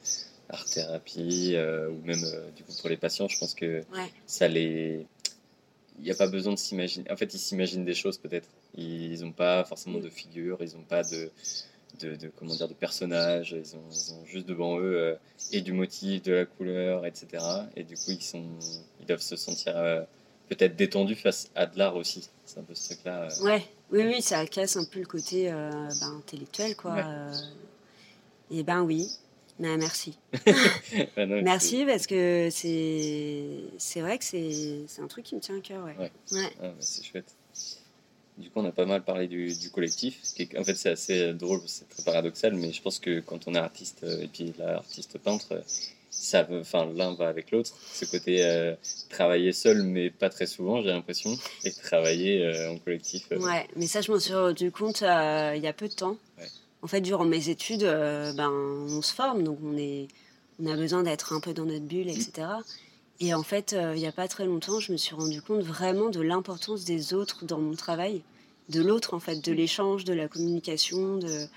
[0.50, 2.24] art-thérapie ou même
[2.56, 3.28] du coup pour les patients.
[3.28, 3.82] Je pense que
[4.28, 5.08] ça les.
[5.98, 7.10] Il n'y a pas besoin de s'imaginer.
[7.12, 8.50] En fait, ils s'imaginent des choses peut-être.
[8.76, 11.32] Ils n'ont pas forcément de figure, ils n'ont pas de
[12.00, 15.16] de, comment dire, de personnages, ils ont, juste devant eux euh,
[15.52, 17.44] et du motif, de la couleur, etc.
[17.76, 18.46] Et du coup, ils, sont,
[19.00, 20.02] ils doivent se sentir euh,
[20.50, 22.30] peut-être détendus face à de l'art aussi.
[22.46, 23.30] C'est un peu ce truc-là.
[23.30, 23.44] Euh.
[23.44, 26.98] Ouais, oui, oui, ça casse un peu le côté ben, intellectuel, quoi.
[28.50, 29.08] et ben oui,
[29.60, 30.18] ben, merci.
[31.18, 35.86] Ah merci parce que c'est vrai que c'est un truc qui me tient à cœur.
[35.86, 36.12] Ouais.
[36.32, 36.54] ouais.
[36.62, 37.36] Ah, c'est chouette.
[38.38, 40.20] Du coup, on a pas mal parlé du, collectif.
[40.58, 43.60] en fait, c'est assez drôle, c'est très paradoxal, mais je pense que quand on est
[43.60, 45.62] artiste euh, et puis l'artiste peintre,
[46.10, 47.72] ça enfin, l'un va avec l'autre.
[47.94, 48.76] Ce côté euh,
[49.10, 53.30] travailler seul, mais pas très souvent, j'ai l'impression, et travailler euh, en collectif.
[53.32, 56.18] Ouais, mais ça, je m'en suis rendu compte il y a peu de temps.
[56.82, 60.08] en fait, durant mes études, ben, on se forme, donc on, est,
[60.64, 62.48] on a besoin d'être un peu dans notre bulle, etc.
[63.22, 66.10] Et en fait, il n'y a pas très longtemps, je me suis rendu compte vraiment
[66.10, 68.24] de l'importance des autres dans mon travail,
[68.70, 71.48] de l'autre en fait, de l'échange, de la communication, de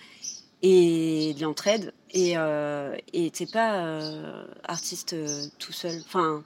[0.65, 1.93] et de l'entraide.
[2.13, 6.01] Et euh, t'es pas euh, artiste euh, tout seul.
[6.07, 6.43] Enfin,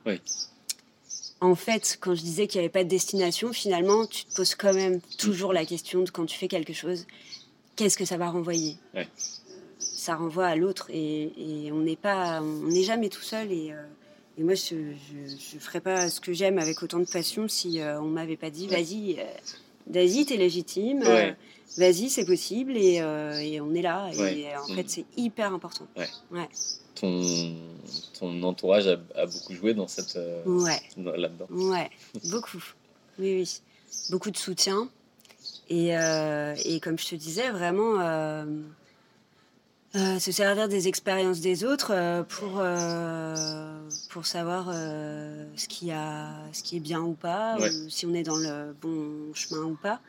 [1.41, 4.57] en fait, quand je disais qu'il n'y avait pas de destination, finalement, tu te poses
[4.57, 7.07] quand même toujours la question de quand tu fais quelque chose,
[7.77, 8.77] qu'est-ce que ça va renvoyer?
[9.79, 13.53] Ça renvoie à l'autre et, on n'est pas, on n'est jamais tout seul.
[13.53, 13.87] Et, euh,
[14.39, 18.07] et moi, je ne ferais pas ce que j'aime avec autant de passion si on
[18.07, 19.18] m'avait pas dit, vas-y,
[19.89, 21.03] vas-y, t'es légitime
[21.76, 24.11] vas-y, c'est possible et, euh, et, on est là.
[24.14, 25.86] Et en fait, c'est hyper important.
[26.30, 26.49] Ouais.
[26.95, 27.22] Ton,
[28.18, 30.43] ton entourage a, beaucoup joué dans cette euh,
[30.97, 31.47] là-dedans.
[31.51, 31.91] Ouais,
[32.30, 32.62] beaucoup.
[33.18, 33.61] Oui, oui.
[34.11, 34.89] Beaucoup de soutien.
[35.68, 37.99] Et, euh, et comme je te disais, vraiment
[40.18, 42.62] se servir des expériences des autres pour,
[44.11, 48.22] pour savoir ce, qui a, ce qui est bien ou pas, ou si on est
[48.22, 50.01] dans le bon chemin ou pas.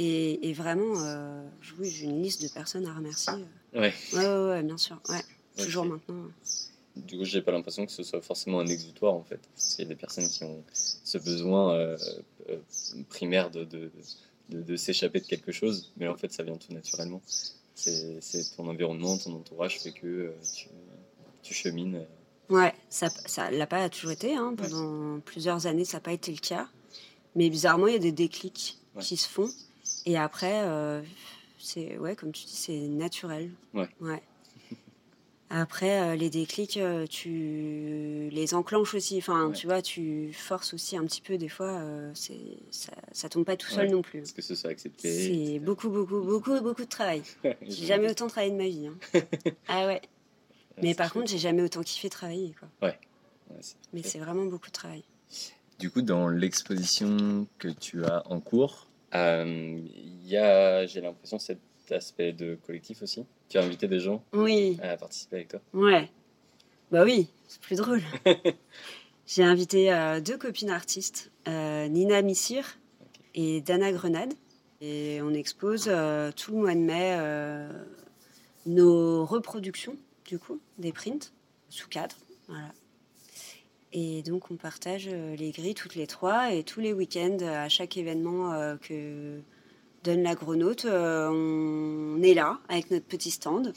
[0.00, 1.42] Et, vraiment, euh,
[1.82, 3.32] j'ai une liste de personnes à remercier.
[3.74, 3.92] Ouais.
[4.12, 5.00] Ouais, ouais, bien sûr.
[5.08, 5.24] Ouais.
[5.56, 6.28] Toujours maintenant.
[6.94, 9.40] Du coup, j'ai pas l'impression que ce soit forcément un exutoire en fait.
[9.76, 11.96] Il y a des personnes qui ont ce besoin euh,
[12.48, 12.56] euh,
[13.08, 13.90] primaire de, de,
[14.50, 17.20] de, s'échapper de quelque chose, mais en fait, ça vient tout naturellement.
[17.78, 20.68] C'est ton environnement, ton entourage fait que tu,
[21.42, 22.04] tu, chemines.
[22.50, 24.34] Ouais, ça ça l'a pas toujours été.
[24.34, 24.54] Hein.
[24.56, 26.68] Pendant plusieurs années, ça n'a pas été le cas.
[27.36, 29.48] Mais bizarrement, il y a des déclics qui se font.
[30.06, 31.02] Et après, euh,
[31.58, 33.50] c'est ouais, comme tu dis, c'est naturel.
[33.74, 33.88] Ouais.
[34.00, 34.22] ouais.
[35.50, 39.18] Après, euh, les déclics, euh, tu les enclenches aussi.
[39.18, 41.82] Enfin, tu vois, tu forces aussi un petit peu des fois.
[42.14, 44.20] c'est ça, ça tombe pas tout seul non plus.
[44.20, 47.22] Est-ce que ce soit accepté C'est beaucoup, beaucoup, beaucoup, beaucoup de travail.
[47.62, 48.88] j'ai jamais autant travaillé de ma vie.
[48.88, 49.20] Hein.
[49.68, 50.02] ah ouais.
[50.82, 52.54] Mais par contre, j'ai jamais autant kiffé travailler.
[52.58, 52.68] Quoi.
[52.88, 52.98] Ouais.
[53.92, 55.02] Mais c'est vraiment beaucoup de travail.
[55.78, 61.38] Du coup, dans l'exposition que tu as en cours, euh, il y a, j'ai l'impression,
[61.38, 61.60] cet
[61.92, 63.24] aspect de collectif aussi.
[63.48, 64.78] Tu as invité des gens oui.
[64.82, 66.10] à participer avec toi Ouais.
[66.90, 68.02] Bah oui, c'est plus drôle.
[69.26, 72.78] j'ai invité euh, deux copines artistes, euh, Nina Missir
[73.34, 74.34] et Dana Grenade.
[74.80, 75.90] Et on expose
[76.36, 77.16] tout le mois de mai
[78.64, 81.32] nos reproductions, du coup, des prints
[81.68, 82.14] sous cadre.
[82.46, 82.72] Voilà.
[83.92, 87.68] Et donc on partage euh, les grilles toutes les trois et tous les week-ends à
[87.68, 89.40] chaque événement euh, que
[90.08, 93.72] donne l'agronaute, euh, on est là avec notre petit stand,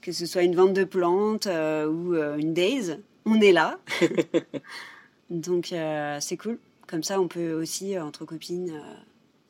[0.00, 3.78] que ce soit une vente de plantes ou une days, on est là.
[5.30, 5.74] donc
[6.20, 6.58] c'est cool.
[6.86, 8.80] Comme ça on peut aussi entre copines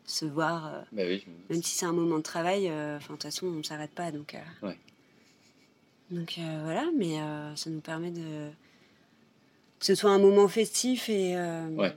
[0.07, 2.71] se voir, bah même si c'est un moment de travail.
[2.71, 4.37] Enfin de toute façon on ne s'arrête pas donc.
[6.11, 7.19] Donc voilà, mais
[7.57, 8.51] ça nous permet de
[9.85, 11.91] que ce soit un moment festif et, euh,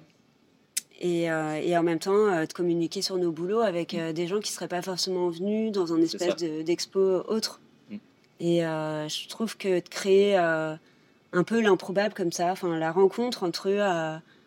[1.00, 4.40] et, euh, et, en même temps euh, de communiquer sur nos boulots avec des gens
[4.40, 7.60] qui ne seraient pas forcément venus dans un espèce d'expo autre.
[7.90, 7.96] Mm.
[8.40, 13.70] Et je trouve que de créer un peu l'improbable comme ça, enfin la rencontre entre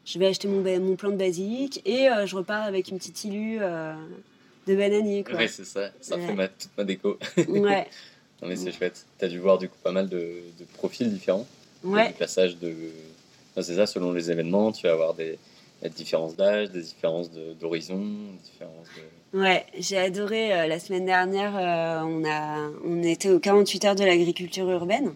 [0.06, 3.58] je vais acheter mon, mon plant de basilic et je repars avec une petite ilu
[3.58, 5.24] de bananier.
[5.36, 5.90] Oui, c'est ça.
[6.00, 7.18] Ça fait ma, toute ma déco.
[7.36, 7.86] ouais.
[8.42, 9.06] non, mais c'est chouette.
[9.18, 10.18] Tu as dû voir du coup pas mal de,
[10.58, 11.46] de profils différents.
[11.82, 12.08] Ouais.
[12.08, 12.74] Du passage de
[13.62, 15.38] c'est ça, selon les événements, tu vas avoir des,
[15.88, 18.04] différences d'âge, des différences d'horizon,
[18.44, 19.38] différences de...
[19.38, 20.52] Ouais, j'ai adoré.
[20.52, 25.14] Euh, la semaine dernière, euh, on, a, on était aux 48 heures de l'agriculture urbaine.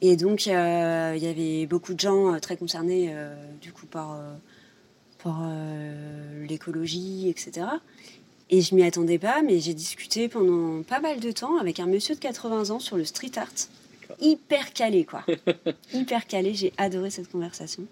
[0.00, 3.14] Et donc, euh, il y avait beaucoup de gens très concernés,
[3.62, 4.18] du coup, par,
[5.22, 5.42] par
[6.46, 7.66] l'écologie, etc.
[8.50, 11.86] Et je m'y attendais pas, mais j'ai discuté pendant pas mal de temps avec un
[11.86, 13.48] monsieur de 80 ans sur le street art
[14.20, 15.24] hyper calé, quoi.
[15.92, 16.54] hyper calé.
[16.54, 17.84] J'ai adoré cette conversation.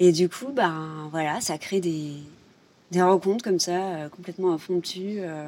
[0.00, 2.12] Et du coup, ben voilà, ça crée des,
[2.90, 5.46] des rencontres comme ça, euh, complètement impromptues, euh,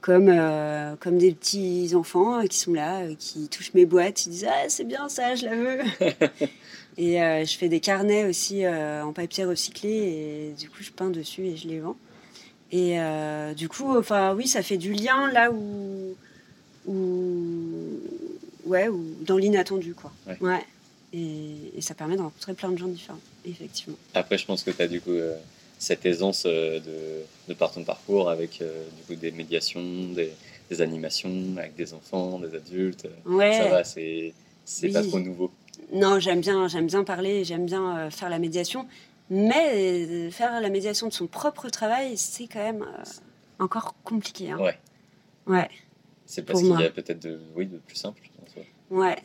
[0.00, 4.46] comme, euh, comme des petits enfants qui sont là, qui touchent mes boîtes, ils disent
[4.48, 5.78] Ah, c'est bien ça, je la veux.
[6.98, 11.46] et je fais des carnets aussi en papier recyclé, et du coup, je peins dessus
[11.46, 11.96] et je les vends.
[12.72, 12.98] Et
[13.56, 16.16] du coup, enfin, oui, ça fait du lien là où,
[16.86, 18.00] où,
[18.66, 20.12] ouais, ou dans l'inattendu, quoi.
[20.40, 20.64] Ouais.
[21.14, 23.96] Et, ça permet de rencontrer plein de gens différents, effectivement.
[24.14, 25.36] Après, je pense que tu as du coup euh,
[25.78, 30.32] cette aisance euh, de, de, par ton parcours avec euh, du coup, des médiations, des,
[30.70, 33.06] des, animations avec des enfants, des adultes.
[33.26, 33.52] Ouais.
[33.52, 34.32] Ça va, c'est
[34.92, 35.52] pas trop nouveau.
[35.92, 38.86] Non, j'aime bien, j'aime bien parler, j'aime bien faire la médiation.
[39.30, 42.84] Mais faire la médiation de son propre travail, c'est quand même
[43.58, 44.50] encore compliqué.
[44.50, 44.58] Hein.
[44.58, 44.78] Ouais.
[45.46, 45.68] Ouais.
[46.26, 48.22] C'est parce qu'il y a peut-être de, oui, de plus simple.
[48.90, 49.16] Ouais.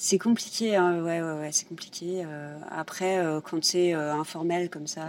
[0.00, 1.02] C'est compliqué, hein.
[1.02, 2.22] ouais, ouais, ouais c'est compliqué.
[2.24, 5.08] Euh, après, euh, quand c'est euh, informel comme ça,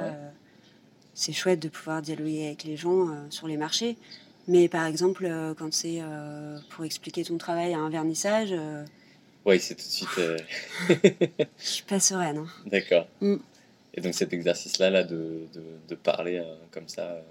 [1.13, 3.97] c'est chouette de pouvoir dialoguer avec les gens sur les marchés.
[4.47, 6.01] Mais par exemple, quand c'est
[6.71, 8.51] pour expliquer ton travail à un vernissage.
[9.45, 10.09] oui, c'est tout de suite.
[11.59, 12.39] Je suis pas sereine.
[12.39, 12.47] Hein.
[12.65, 13.07] D'accord.
[13.21, 13.35] Mm.
[13.93, 17.21] Et donc cet exercice-là, là, de, de, de parler comme ça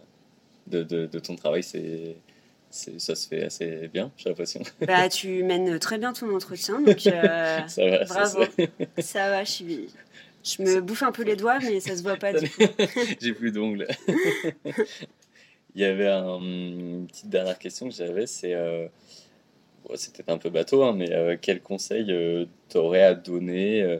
[0.68, 2.14] de, de ton travail, c'est
[2.70, 4.60] ça se fait assez bien, j'ai l'impression.
[4.86, 8.44] Bah, tu mènes très bien ton entretien, donc euh, ça va, bravo.
[8.98, 9.88] Ça, va, je, suis...
[10.44, 12.62] je me bouffe un peu les doigts, mais ça se voit pas du coup.
[13.20, 13.86] j'ai plus d'ongles.
[15.74, 18.88] Il y avait une petite dernière question que j'avais, c'est euh...
[19.94, 23.98] c'est peut-être un peu bateau, hein, mais euh, quel conseil euh, tu aurais à donner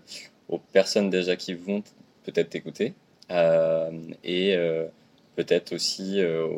[0.48, 1.82] aux personnes déjà qui vont
[2.24, 2.94] peut-être t'écouter
[3.30, 4.56] et
[5.38, 6.48] peut-être aussi, euh,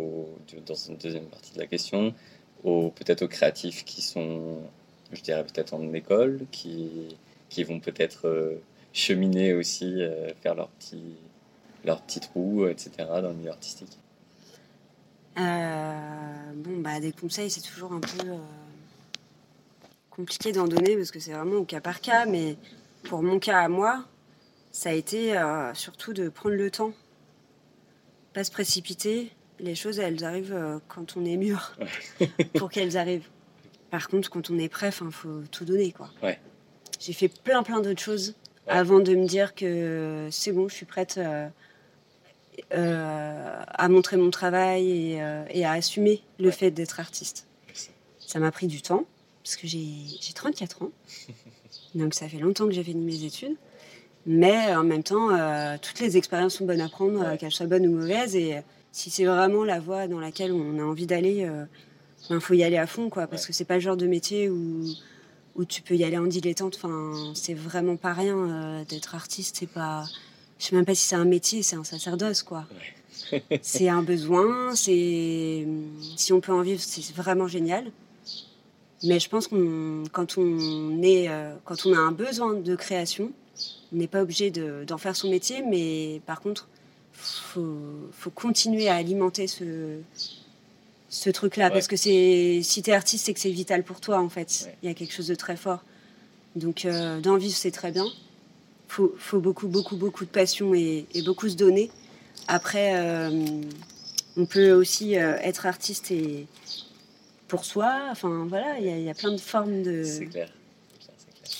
[0.66, 2.14] dans une deuxième partie de la question,
[2.62, 4.56] peut-être aux créatifs qui sont,
[5.12, 7.14] je dirais peut-être en école, qui,
[7.50, 8.54] qui vont peut-être euh,
[8.94, 11.02] cheminer aussi, euh, faire leur petit,
[11.84, 13.98] leur petit trou, etc., dans le milieu artistique
[15.36, 18.24] Bon, bah, des conseils, c'est toujours un peu
[20.08, 22.56] compliqué d'en donner parce que c'est vraiment au cas par cas, mais
[23.04, 24.06] pour mon cas à moi,
[24.72, 25.34] ça a été
[25.74, 26.92] surtout de prendre le temps
[28.32, 29.30] pas se précipiter.
[29.58, 31.76] Les choses, elles arrivent euh, quand on est mûr
[32.54, 33.28] pour qu'elles arrivent.
[33.90, 35.92] Par contre, quand on est prêt, il faut tout donner.
[35.92, 36.10] quoi.
[36.98, 38.34] J'ai fait plein, plein d'autres choses
[38.66, 41.48] avant de me dire que c'est bon, je suis prête euh,
[42.72, 45.18] euh, à montrer mon travail
[45.50, 47.46] et, à assumer le fait d'être artiste.
[48.18, 49.06] Ça m'a pris du temps,
[49.42, 50.90] parce que j'ai 34 ans.
[51.94, 53.56] Donc ça fait longtemps que j'ai fini mes études.
[54.32, 57.66] Mais en même temps, euh, toutes les expériences sont bonnes à prendre, euh, qu'elles soient
[57.66, 58.36] bonnes ou mauvaises.
[58.36, 58.60] Et euh,
[58.92, 61.66] si c'est vraiment la voie dans laquelle on a envie d'aller, il
[62.28, 63.26] ben, faut y aller à fond, quoi.
[63.26, 64.84] Parce que c'est pas le genre de métier où,
[65.56, 66.76] où tu peux y aller en dilettante.
[66.76, 69.56] Enfin, c'est vraiment pas rien d'être artiste.
[69.58, 70.04] C'est pas,
[70.60, 72.66] je sais même pas si c'est un métier, c'est un sacerdoce, quoi.
[73.62, 74.76] c'est un besoin.
[74.76, 75.66] C'est
[76.16, 77.90] si on peut en vivre, c'est vraiment génial.
[79.02, 81.28] Mais je pense qu'on, quand on est,
[81.64, 83.32] quand on a un besoin de création,
[83.92, 86.68] on n'est pas obligé d'en faire son métier, mais par contre,
[87.12, 87.78] faut,
[88.12, 89.98] faut continuer à alimenter ce,
[91.08, 91.70] ce truc-là.
[91.70, 94.70] Parce que c'est, si tu es artiste, c'est que c'est vital pour toi, en fait.
[94.82, 95.82] Il y a quelque chose de très fort.
[96.56, 98.06] Donc, euh, d'en vivre, c'est très bien.
[98.88, 101.90] Faut, faut beaucoup, beaucoup, beaucoup de passion et, beaucoup se donner.
[102.48, 103.44] Après, euh,
[104.36, 106.46] on peut aussi euh, être artiste et
[107.46, 108.08] pour soi.
[108.10, 110.02] Enfin, voilà, il y, y, a plein de formes de.
[110.04, 110.50] C'est clair.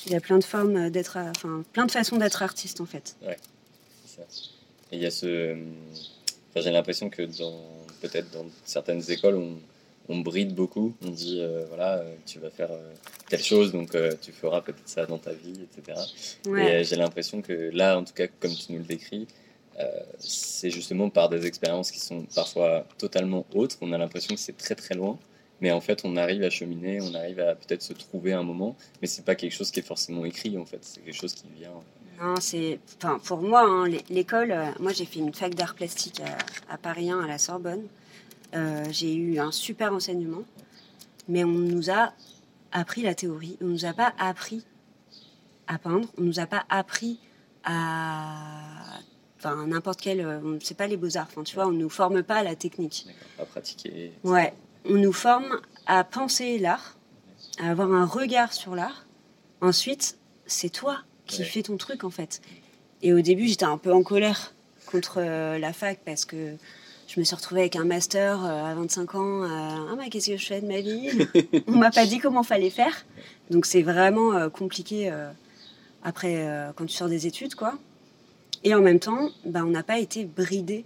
[0.07, 3.16] Il y a plein de formes d'être, enfin, plein de façons d'être artiste en fait.
[3.22, 3.36] Ouais,
[4.07, 4.26] c'est ça.
[4.93, 5.57] Et il y a ce.
[6.51, 7.61] Enfin, j'ai l'impression que dans,
[8.01, 9.57] peut-être dans certaines écoles, on,
[10.11, 10.93] on bride beaucoup.
[11.05, 12.93] On dit, euh, voilà, euh, tu vas faire euh,
[13.28, 15.99] telle chose, donc tu feras peut-être ça dans ta vie, etc.
[16.59, 19.26] Et j'ai l'impression que là, en tout cas, comme tu nous le décris,
[20.18, 23.76] c'est justement par des expériences qui sont parfois totalement autres.
[23.80, 25.18] On a l'impression que c'est très très loin.
[25.61, 28.76] Mais en fait, on arrive à cheminer, on arrive à peut-être se trouver un moment,
[29.00, 31.46] mais c'est pas quelque chose qui est forcément écrit en fait, c'est quelque chose qui
[31.58, 31.70] vient.
[32.20, 36.20] Non, c'est, enfin, pour moi, hein, l'école, euh, moi j'ai fait une fac d'art plastique
[36.68, 37.86] à, Paris 1 à la Sorbonne.
[38.54, 40.42] Euh, j'ai eu un super enseignement,
[41.28, 42.12] mais on nous a
[42.72, 44.64] appris la théorie, on nous a pas appris
[45.66, 47.18] à peindre, on nous a pas appris
[47.64, 48.98] à
[49.38, 52.22] enfin n'importe quel euh, c'est pas les beaux arts enfin tu vois on nous forme
[52.22, 53.06] pas à la technique
[53.38, 54.52] à pratiquer ouais
[54.84, 56.96] on nous forme à penser l'art,
[57.58, 59.06] à avoir un regard sur l'art.
[59.60, 62.40] Ensuite, c'est toi qui fais ton truc en fait.
[63.02, 64.52] Et au début, j'étais un peu en colère
[64.86, 66.54] contre euh, la fac parce que
[67.06, 69.42] je me suis retrouvée avec un master euh, à 25 ans.
[69.42, 71.26] Euh, ah, mais qu'est-ce que je fais de ma vie?
[71.66, 73.04] On m'a pas dit comment fallait faire.
[73.50, 75.12] Donc c'est vraiment compliqué
[76.04, 77.74] après quand tu sors des études, quoi.
[78.62, 80.84] Et en même temps, bah, on n'a pas été bridé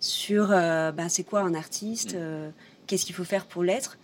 [0.00, 2.14] sur bah, c'est quoi un artiste.
[2.14, 2.52] Mm
[2.86, 3.98] qu'est-ce qu'il faut faire pour l'être.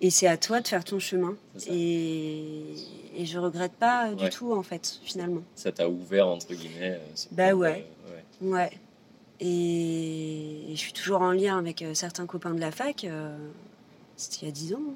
[0.00, 1.36] Et c'est à toi de faire ton chemin.
[1.68, 2.74] Et,
[3.16, 5.42] et je regrette pas du tout, en fait, finalement.
[5.54, 6.92] Ça t'a ouvert, entre guillemets.
[7.00, 7.86] Euh, bah ouais.
[8.42, 8.70] ouais.
[9.40, 13.04] Et, je suis toujours en lien avec euh, certains copains de la fac.
[13.04, 13.36] Euh,
[14.16, 14.82] c'était il y a dix ans.
[14.86, 14.94] Hein.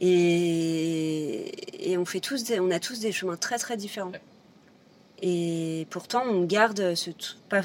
[0.00, 4.12] Et, et, on, fait tous on a tous des chemins très très différents.
[5.20, 7.10] Et pourtant, on garde ce.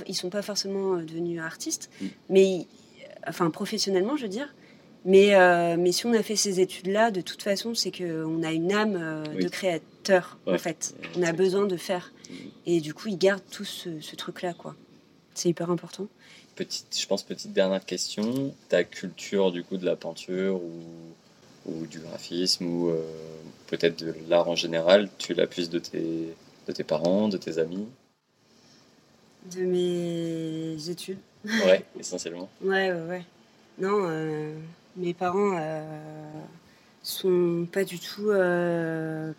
[0.07, 2.05] Ils sont pas forcément devenus artistes, mm.
[2.29, 2.67] mais
[3.27, 4.53] enfin professionnellement, je veux dire,
[5.07, 8.51] mais, euh, mais si on a fait ces études-là, de toute façon, c'est qu'on a
[8.51, 10.93] une âme euh, de créateur, en fait.
[11.17, 12.11] On a besoin de faire.
[12.29, 12.33] Mm.
[12.67, 14.75] Et du coup, ils gardent tout ce, truc-là, quoi.
[15.33, 16.07] C'est hyper important.
[16.55, 18.53] Petite, je pense, petite dernière question.
[18.69, 20.71] Ta culture, du coup, de la peinture ou
[21.65, 22.93] ou du graphisme ou
[23.67, 26.33] peut-être de l'art en général, tu l'as plus de tes,
[26.67, 27.85] de tes parents, de tes amis?
[29.51, 31.19] De mes études.
[31.45, 32.49] Ouais, essentiellement.
[32.61, 33.25] Ouais, ouais, ouais.
[33.79, 34.55] Non, euh,
[34.97, 35.83] mes parents euh,
[37.03, 39.31] sont pas du tout, euh,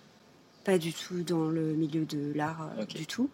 [0.65, 3.29] pas du tout dans le milieu de l'art du tout.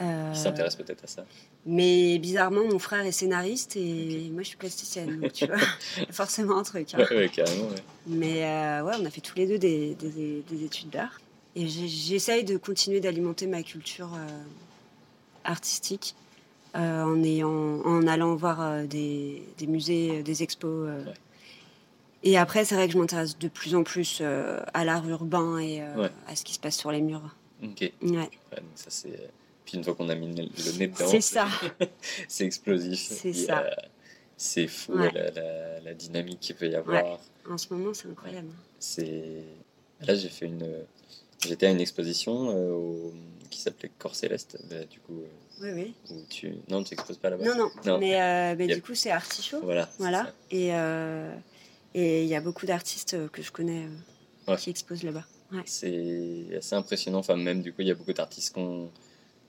[0.00, 1.26] Ils s'intéressent peut-être à ça.
[1.66, 5.58] Mais bizarrement, mon frère est scénariste et moi je suis plasticienne, tu vois.
[6.10, 6.94] forcément un truc.
[6.94, 7.04] Hein.
[7.10, 7.68] Ouais, carrément,
[8.06, 8.40] Mais
[8.82, 11.20] ouais, on a fait tous les deux des, des études d'art.
[11.56, 14.16] Et j'essaye de continuer d'alimenter ma culture
[15.44, 16.14] artistique
[16.76, 20.88] euh, en, ayant, en allant voir euh, des, des, musées, euh, des expos.
[22.22, 25.80] Et après, c'est vrai que je m'intéresse de plus en plus à l'art urbain et
[25.80, 27.34] à ce qui se passe sur les murs.
[27.62, 27.92] Ok.
[28.02, 28.30] Ouais.
[28.74, 29.30] ça, c'est...
[29.64, 30.34] Puis une fois qu'on a mis le
[30.78, 31.46] nez dedans, c'est ça.
[32.28, 32.98] c'est explosif.
[32.98, 33.70] C'est ça.
[34.36, 35.10] c'est fou la,
[35.80, 37.20] la, dynamique qu'il peut y avoir.
[37.48, 38.50] En ce moment, c'est incroyable.
[38.78, 39.44] C'est...
[40.00, 40.66] Là, j'ai fait une...
[41.46, 43.12] J'étais à une exposition
[43.50, 44.58] qui s'appelait Corps Céleste.
[44.70, 45.22] Bah, du coup,
[45.62, 46.24] oui, oui.
[46.30, 46.54] tu...
[46.68, 47.44] Non, tu n'exposes pas là-bas?
[47.44, 47.98] Non, non.
[47.98, 49.60] Mais, euh, du coup, c'est Artichaut.
[49.62, 49.88] Voilà.
[49.98, 50.32] voilà.
[50.50, 51.34] Et euh,
[51.94, 53.86] et il y a beaucoup d'artistes que je connais
[54.48, 55.24] euh, qui exposent là-bas.
[55.66, 57.18] C'est assez impressionnant.
[57.18, 58.88] Enfin, même du coup, il y a beaucoup d'artistes qu'on,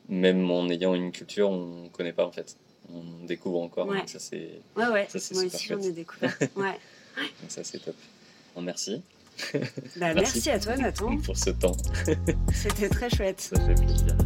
[0.10, 2.58] même en ayant une culture, on ne connaît pas en fait.
[2.92, 3.88] On découvre encore.
[3.88, 4.00] Ouais.
[4.00, 4.60] Donc ça, c'est.
[4.76, 5.08] Ouais, ouais.
[5.34, 6.36] Moi aussi, j'en ai découvert.
[6.56, 6.80] ouais.
[7.18, 7.96] Donc ça, c'est top.
[8.56, 9.02] Bon, merci.
[9.96, 10.18] Bah, merci.
[10.18, 11.18] merci à toi, Nathan.
[11.18, 11.76] Pour ce temps.
[12.54, 13.40] C'était très chouette.
[13.42, 14.18] Ça fait plaisir.